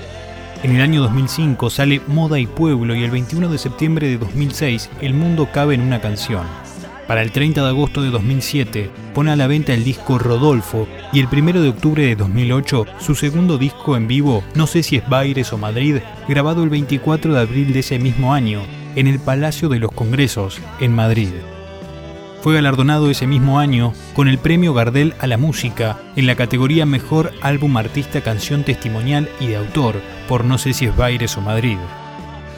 En 0.63 0.75
el 0.75 0.81
año 0.81 1.01
2005 1.01 1.69
sale 1.69 2.01
Moda 2.07 2.39
y 2.39 2.47
Pueblo 2.47 2.95
y 2.95 3.03
el 3.03 3.11
21 3.11 3.49
de 3.49 3.59
septiembre 3.59 4.07
de 4.07 4.17
2006 4.17 4.89
El 5.01 5.13
Mundo 5.13 5.49
Cabe 5.53 5.75
en 5.75 5.81
una 5.81 6.01
canción. 6.01 6.47
Para 7.07 7.21
el 7.21 7.31
30 7.31 7.61
de 7.61 7.67
agosto 7.67 8.01
de 8.01 8.09
2007 8.09 8.89
pone 9.13 9.29
a 9.29 9.35
la 9.35 9.45
venta 9.45 9.75
el 9.75 9.83
disco 9.83 10.17
Rodolfo 10.17 10.87
y 11.13 11.19
el 11.19 11.27
1 11.31 11.61
de 11.61 11.69
octubre 11.69 12.03
de 12.03 12.15
2008 12.15 12.85
su 12.99 13.13
segundo 13.13 13.59
disco 13.59 13.95
en 13.95 14.07
vivo, 14.07 14.43
no 14.55 14.65
sé 14.65 14.81
si 14.81 14.95
es 14.95 15.07
Baires 15.07 15.53
o 15.53 15.59
Madrid, 15.59 15.97
grabado 16.27 16.63
el 16.63 16.69
24 16.71 17.35
de 17.35 17.39
abril 17.39 17.71
de 17.71 17.81
ese 17.81 17.99
mismo 17.99 18.33
año 18.33 18.63
en 18.95 19.07
el 19.07 19.19
Palacio 19.19 19.69
de 19.69 19.79
los 19.79 19.91
Congresos, 19.91 20.59
en 20.79 20.93
Madrid. 20.93 21.29
Fue 22.41 22.55
galardonado 22.55 23.11
ese 23.11 23.27
mismo 23.27 23.59
año 23.59 23.93
con 24.13 24.27
el 24.27 24.39
Premio 24.39 24.73
Gardel 24.73 25.13
a 25.19 25.27
la 25.27 25.37
Música 25.37 25.99
en 26.15 26.25
la 26.25 26.35
categoría 26.35 26.87
Mejor 26.87 27.31
Álbum 27.41 27.77
Artista 27.77 28.21
Canción 28.21 28.63
Testimonial 28.63 29.29
y 29.39 29.47
de 29.47 29.57
Autor 29.57 30.01
por 30.27 30.43
No 30.43 30.57
sé 30.57 30.73
si 30.73 30.85
es 30.85 30.97
Baires 30.97 31.37
o 31.37 31.41
Madrid. 31.41 31.77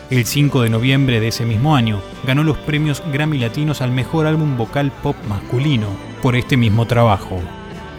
El 0.10 0.26
5 0.26 0.62
de 0.62 0.70
noviembre 0.70 1.20
de 1.20 1.30
ese 1.30 1.46
mismo 1.46 1.76
año 1.76 2.02
ganó 2.26 2.44
los 2.44 2.58
premios 2.60 3.04
Grammy 3.12 3.40
Latinos 3.40 3.82
al 3.82 3.92
Mejor 3.92 4.26
Álbum 4.26 4.58
Vocal 4.58 4.92
Pop 5.02 5.18
Masculino 5.28 5.88
por 6.22 6.38
este 6.38 6.56
mismo 6.56 6.86
trabajo. 6.88 7.42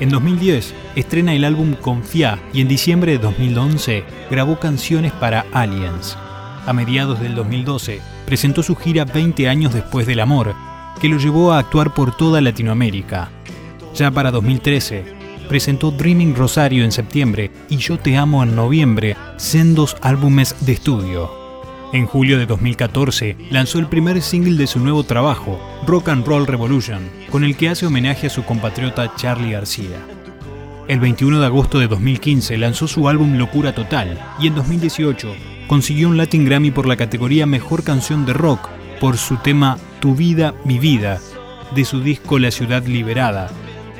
En 0.01 0.09
2010 0.09 0.75
estrena 0.97 1.35
el 1.35 1.45
álbum 1.45 1.75
Confía 1.75 2.39
y 2.53 2.63
en 2.63 2.69
diciembre 2.69 3.13
de 3.13 3.19
2011 3.19 4.05
grabó 4.31 4.59
canciones 4.59 5.13
para 5.13 5.45
Aliens. 5.53 6.17
A 6.67 6.73
mediados 6.73 7.21
del 7.21 7.35
2012 7.35 8.01
presentó 8.25 8.63
su 8.63 8.75
gira 8.75 9.05
20 9.05 9.49
años 9.49 9.75
después 9.75 10.07
del 10.07 10.21
amor, 10.21 10.55
que 10.99 11.09
lo 11.09 11.19
llevó 11.19 11.53
a 11.53 11.59
actuar 11.59 11.93
por 11.93 12.17
toda 12.17 12.41
Latinoamérica. 12.41 13.29
Ya 13.95 14.11
para 14.11 14.31
2013, 14.31 15.05
presentó 15.49 15.91
Dreaming 15.91 16.35
Rosario 16.35 16.85
en 16.85 16.93
septiembre 16.93 17.51
y 17.69 17.77
Yo 17.77 17.99
Te 17.99 18.17
Amo 18.17 18.43
en 18.43 18.57
noviembre, 18.57 19.15
sendos 19.37 19.97
álbumes 20.01 20.57
de 20.65 20.73
estudio. 20.73 21.31
En 21.93 22.07
julio 22.07 22.39
de 22.39 22.47
2014 22.47 23.37
lanzó 23.51 23.79
el 23.79 23.87
primer 23.87 24.23
single 24.23 24.57
de 24.57 24.67
su 24.67 24.81
nuevo 24.81 25.05
trabajo, 25.05 25.61
Rock 25.87 26.09
and 26.09 26.27
Roll 26.27 26.47
Revolution, 26.47 27.11
con 27.31 27.45
el 27.45 27.57
que 27.57 27.69
hace 27.69 27.87
homenaje 27.87 28.29
a 28.29 28.31
su 28.31 28.43
compatriota 28.43 29.15
Charlie 29.17 29.53
García. 29.53 29.99
El 30.89 30.99
21 30.99 31.41
de 31.41 31.47
agosto 31.47 31.79
de 31.79 31.89
2015 31.89 32.57
lanzó 32.57 32.89
su 32.89 33.09
álbum 33.09 33.37
Locura 33.37 33.75
Total 33.75 34.19
y 34.41 34.49
en 34.49 34.55
2018 34.55 35.54
consiguió 35.67 36.09
un 36.09 36.17
Latin 36.17 36.45
Grammy 36.45 36.71
por 36.71 36.87
la 36.87 36.97
categoría 36.97 37.47
Mejor 37.47 37.85
Canción 37.85 38.27
de 38.27 38.33
Rock 38.33 38.69
por 39.01 39.19
su 39.19 39.37
tema 39.37 39.79
Tu 40.01 40.15
Vida, 40.15 40.55
Mi 40.65 40.79
Vida, 40.79 41.21
de 41.75 41.85
su 41.85 42.01
disco 42.01 42.39
La 42.39 42.51
Ciudad 42.51 42.85
Liberada. 42.85 43.51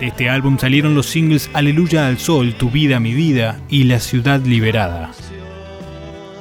De 0.01 0.09
este 0.09 0.29
álbum 0.29 0.59
salieron 0.59 0.95
los 0.95 1.07
singles 1.07 1.51
Aleluya 1.55 2.07
al 2.07 2.19
Sol, 2.19 2.55
Tu 2.55 2.71
Vida, 2.71 3.01
Mi 3.01 3.15
Vida 3.15 3.61
y 3.69 3.85
La 3.85 4.01
Ciudad 4.01 4.41
Liberada. 4.41 5.11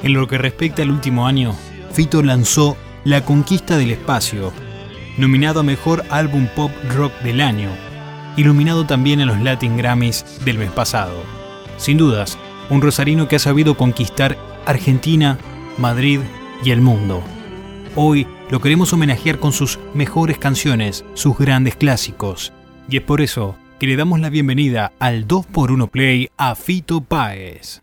En 0.01 0.13
lo 0.13 0.27
que 0.27 0.37
respecta 0.37 0.81
al 0.81 0.91
último 0.91 1.27
año, 1.27 1.55
Fito 1.91 2.21
lanzó 2.23 2.75
La 3.03 3.23
Conquista 3.23 3.77
del 3.77 3.91
Espacio, 3.91 4.51
nominado 5.17 5.61
a 5.61 5.63
Mejor 5.63 6.03
Álbum 6.09 6.47
Pop 6.55 6.71
Rock 6.95 7.13
del 7.21 7.41
Año, 7.41 7.69
iluminado 8.35 8.85
también 8.85 9.21
en 9.21 9.27
los 9.27 9.39
Latin 9.39 9.77
Grammys 9.77 10.25
del 10.43 10.57
mes 10.57 10.71
pasado. 10.71 11.23
Sin 11.77 11.97
dudas, 11.97 12.37
un 12.69 12.81
rosarino 12.81 13.27
que 13.27 13.35
ha 13.35 13.39
sabido 13.39 13.75
conquistar 13.75 14.37
Argentina, 14.65 15.37
Madrid 15.77 16.19
y 16.63 16.71
el 16.71 16.81
mundo. 16.81 17.23
Hoy 17.95 18.27
lo 18.49 18.61
queremos 18.61 18.93
homenajear 18.93 19.39
con 19.39 19.51
sus 19.51 19.79
mejores 19.93 20.37
canciones, 20.37 21.05
sus 21.13 21.37
grandes 21.37 21.75
clásicos. 21.75 22.53
Y 22.89 22.97
es 22.97 23.03
por 23.03 23.21
eso 23.21 23.55
que 23.79 23.87
le 23.87 23.95
damos 23.95 24.19
la 24.19 24.29
bienvenida 24.29 24.91
al 24.99 25.27
2x1 25.27 25.89
Play 25.89 26.29
a 26.37 26.55
Fito 26.55 27.01
Páez. 27.01 27.81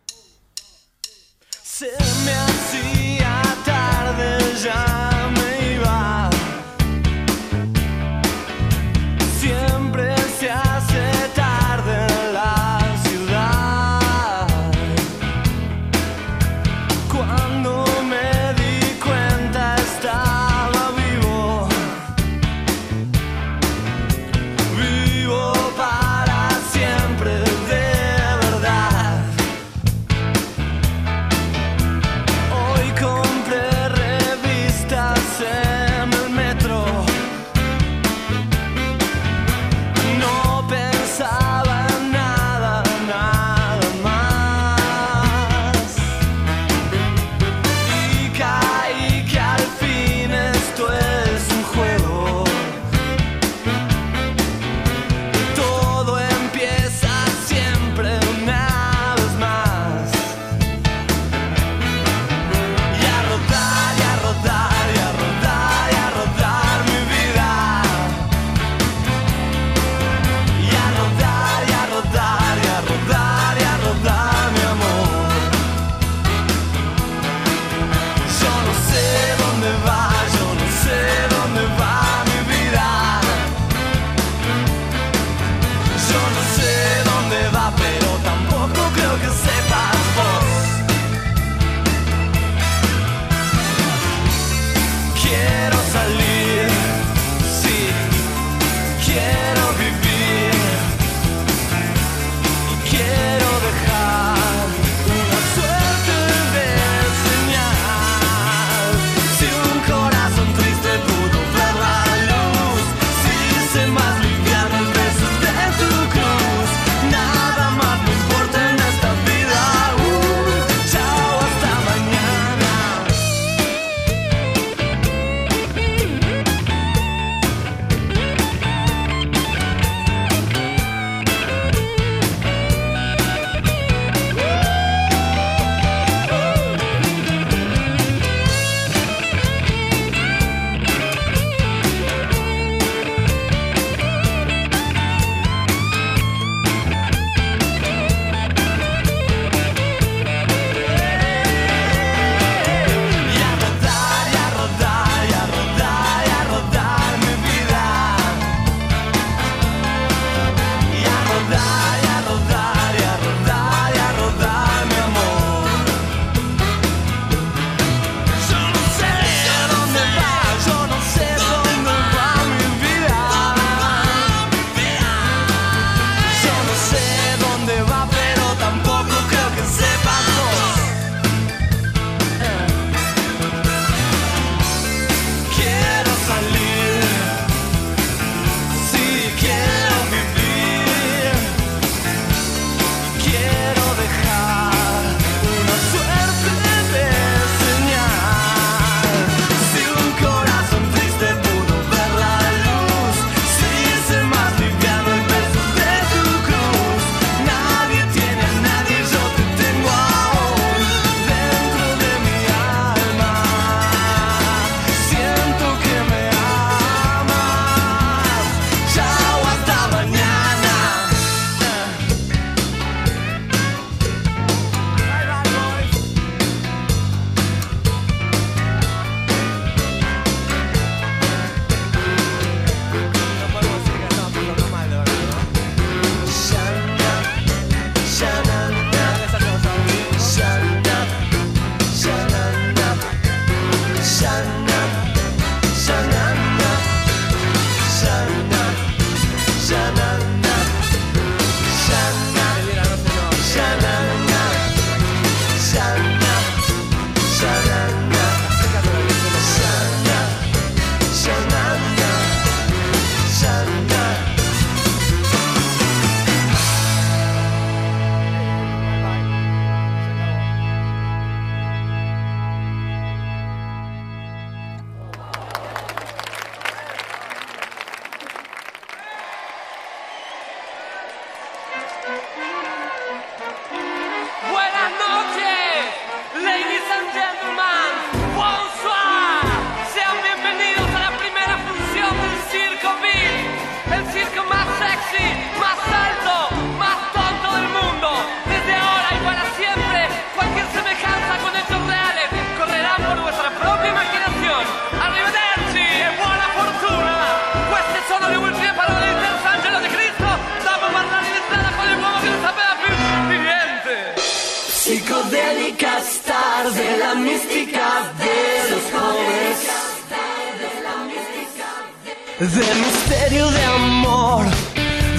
De 322.55 322.75
misterio 322.75 323.49
de 323.49 323.65
amor, 323.65 324.45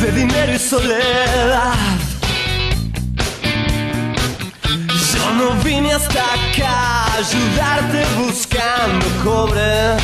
de 0.02 0.12
dinero 0.12 0.54
y 0.54 0.60
soledad. 0.60 1.76
Yo 5.14 5.34
no 5.36 5.54
vine 5.64 5.94
hasta 5.94 6.20
acá 6.20 7.06
a 7.06 7.14
ayudarte 7.16 8.06
buscando 8.18 9.06
cobre. 9.24 9.96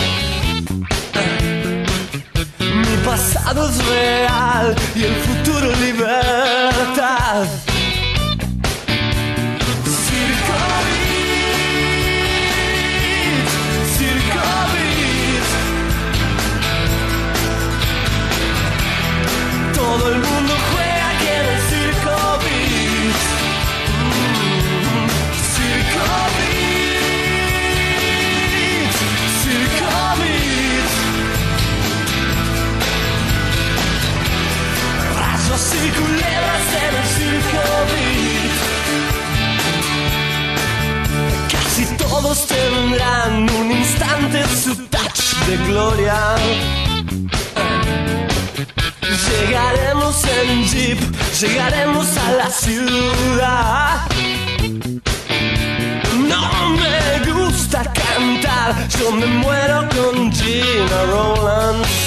Mi 2.59 2.97
pasado 3.05 3.69
es 3.69 3.85
real 3.85 4.75
y 4.95 5.03
el 5.03 5.15
futuro 5.15 5.75
libertad. 5.81 7.45
Culebras 35.99 36.67
en 36.83 36.93
el 36.95 37.07
Circo. 37.15 37.65
Casi 41.51 41.85
todos 41.97 42.47
tendrán 42.47 43.49
un 43.49 43.71
instante 43.71 44.43
su 44.63 44.75
touch 44.87 45.19
de 45.47 45.57
gloria. 45.67 46.35
Llegaremos 49.27 50.23
en 50.25 50.63
jeep, 50.65 50.99
llegaremos 51.39 52.17
a 52.17 52.31
la 52.33 52.49
ciudad. 52.49 54.01
No 56.27 56.69
me 56.81 57.31
gusta 57.31 57.83
cantar, 57.83 58.87
yo 58.99 59.11
me 59.11 59.25
muero 59.25 59.87
con 59.89 60.31
Gina 60.31 61.03
Rowlands. 61.11 62.06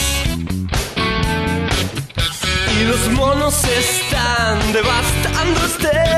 Los 2.90 3.08
monos 3.12 3.54
están 3.62 4.72
devastando 4.72 5.64
este 5.64 6.09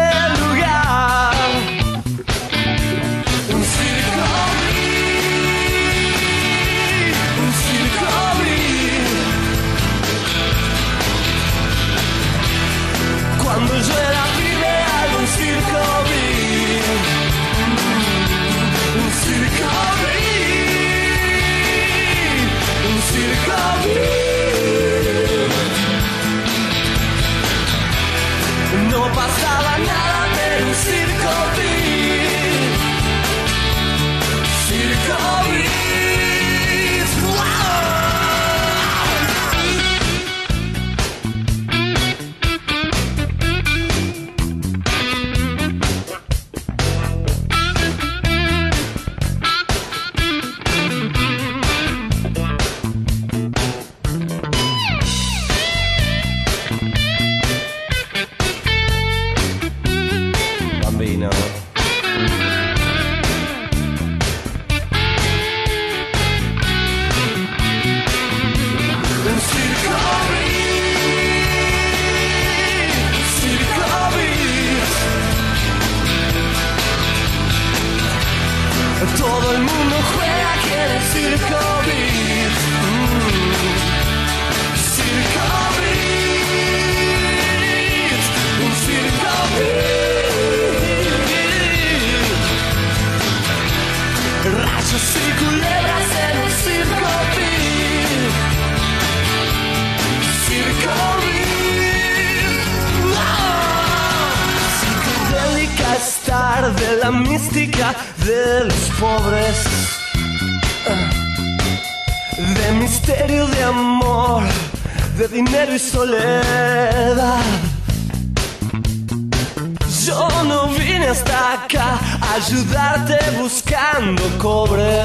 ayudarte 122.35 123.19
buscando 123.39 124.23
cobre. 124.39 125.03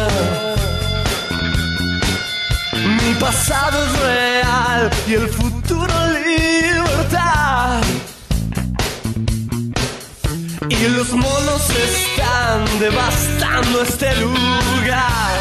Mi 2.73 3.13
pasado 3.19 3.83
es 3.85 3.99
real 3.99 4.89
y 5.07 5.13
el 5.13 5.27
futuro 5.27 5.93
libertad. 6.25 7.81
Y 10.69 10.87
los 10.89 11.11
monos 11.11 11.69
están 11.69 12.79
devastando 12.79 13.81
este 13.81 14.15
lugar. 14.17 15.33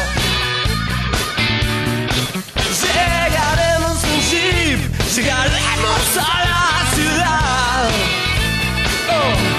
Llegaremos 2.81 4.03
en 4.03 4.21
jeep, 4.29 4.79
llegaremos 5.15 6.17
a 6.17 6.45
la 6.51 6.95
ciudad. 6.95 7.89
Oh. 9.09 9.56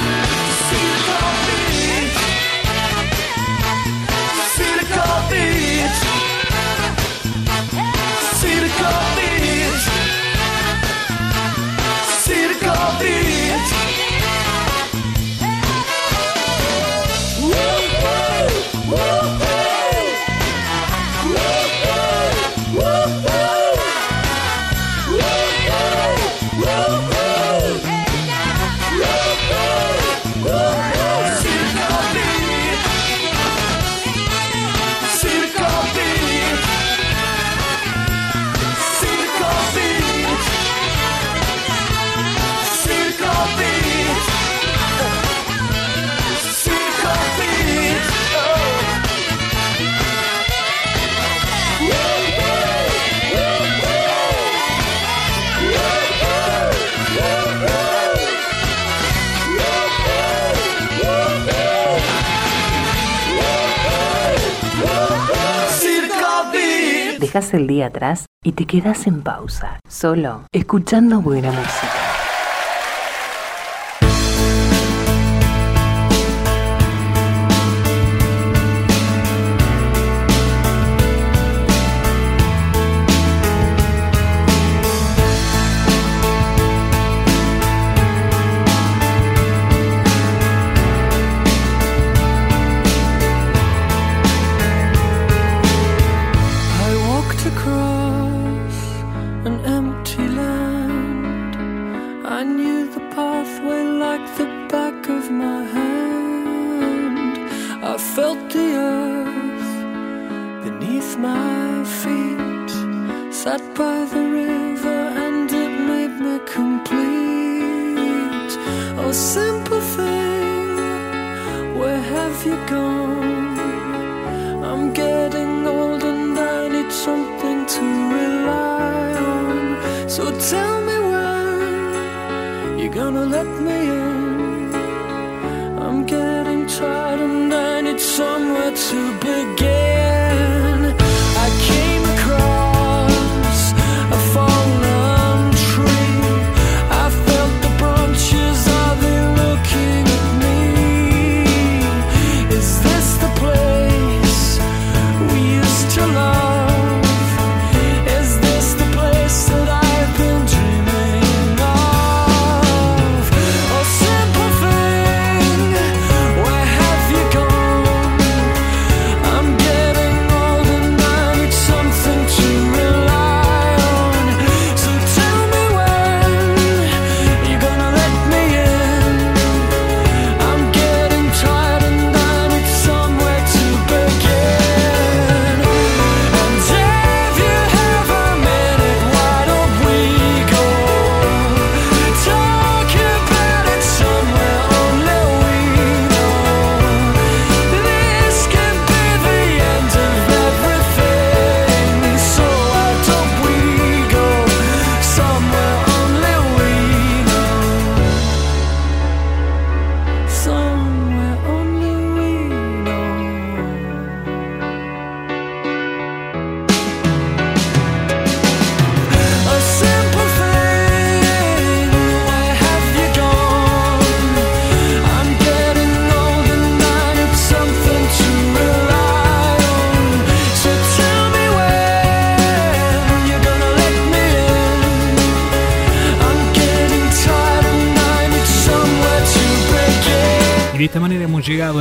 Dejas 67.29 67.53
el 67.53 67.67
día 67.67 67.89
atrás 67.89 68.25
y 68.43 68.53
te 68.53 68.65
quedas 68.65 69.07
en 69.07 69.21
pausa, 69.21 69.81
solo 69.87 70.47
escuchando 70.51 71.21
buena 71.21 71.53
música. 71.53 71.98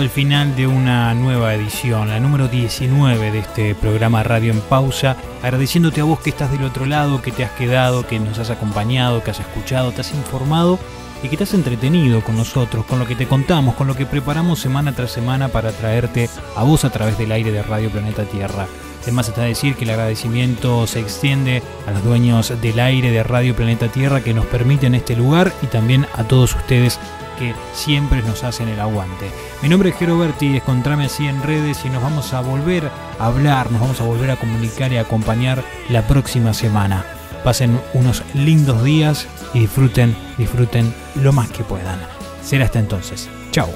Al 0.08 0.14
final 0.14 0.56
de 0.56 0.68
una 0.68 1.14
nueva 1.16 1.54
edición, 1.54 2.08
la 2.08 2.18
número 2.22 2.48
19 2.48 3.30
de 3.30 3.40
este 3.40 3.76
programa 3.76 4.24
Radio 4.24 4.54
en 4.54 4.62
Pausa, 4.62 5.18
agradeciéndote 5.44 6.00
a 6.00 6.06
vos 6.06 6.22
que 6.22 6.30
estás 6.30 6.50
del 6.50 6.64
otro 6.64 6.86
lado, 6.86 7.22
que 7.22 7.34
te 7.34 7.44
has 7.44 7.52
quedado, 7.52 8.08
que 8.08 8.18
nos 8.18 8.40
has 8.40 8.50
acompañado, 8.50 9.22
que 9.22 9.32
has 9.32 9.42
escuchado, 9.42 9.92
te 9.92 10.00
has 10.00 10.14
informado 10.14 10.80
y 11.22 11.28
que 11.28 11.36
te 11.36 11.44
has 11.44 11.54
entretenido 11.54 12.22
con 12.22 12.38
nosotros, 12.38 12.86
con 12.86 13.00
lo 13.00 13.06
que 13.06 13.18
te 13.18 13.28
contamos, 13.28 13.76
con 13.76 13.86
lo 13.86 13.98
que 13.98 14.06
preparamos 14.06 14.62
semana 14.62 14.96
tras 14.96 15.12
semana 15.12 15.50
para 15.50 15.74
traerte 15.74 16.30
a 16.56 16.64
vos 16.64 16.86
a 16.86 16.90
través 16.90 17.18
del 17.18 17.34
aire 17.34 17.52
de 17.52 17.62
Radio 17.62 17.90
Planeta 17.90 18.24
Tierra. 18.24 18.66
Además 19.04 19.28
está 19.28 19.42
decir 19.42 19.76
que 19.76 19.84
el 19.84 19.90
agradecimiento 19.90 20.88
se 20.88 21.02
extiende 21.02 21.62
a 21.86 21.92
los 21.92 22.04
dueños 22.06 22.54
del 22.62 22.80
aire 22.80 23.12
de 23.12 23.24
Radio 23.24 23.58
Planeta 23.58 23.90
Tierra 23.90 24.22
que 24.22 24.34
nos 24.34 24.46
permiten 24.46 24.96
este 24.96 25.18
lugar 25.18 25.52
y 25.62 25.68
también 25.68 26.08
a 26.16 26.24
todos 26.24 26.56
ustedes 26.56 26.98
que 27.38 27.54
siempre 27.74 28.22
nos 28.22 28.44
hacen 28.44 28.68
el 28.68 28.80
aguante. 28.80 29.32
Mi 29.62 29.70
nombre 29.70 29.90
es 29.90 29.96
Jero 29.96 30.18
Berti, 30.18 30.58
escontrame 30.58 31.06
así 31.06 31.28
en 31.28 31.42
redes 31.44 31.86
y 31.86 31.90
nos 31.90 32.04
vamos 32.04 32.34
a 32.34 32.42
volver 32.42 32.90
a 33.20 33.26
hablar, 33.26 33.72
nos 33.72 33.82
vamos 33.82 34.02
a 34.02 34.06
volver 34.06 34.32
a 34.32 34.36
comunicar 34.36 34.92
y 34.92 34.98
a 34.98 35.02
acompañar 35.02 35.64
la 35.90 36.06
próxima 36.08 36.54
semana. 36.54 37.06
Pasen 37.44 37.80
unos 37.94 38.24
lindos 38.34 38.84
días 38.84 39.28
y 39.54 39.60
disfruten, 39.60 40.16
disfruten 40.38 40.94
lo 41.16 41.32
más 41.32 41.50
que 41.50 41.64
puedan. 41.64 42.00
Será 42.44 42.66
hasta 42.66 42.80
entonces. 42.80 43.30
Chao. 43.52 43.70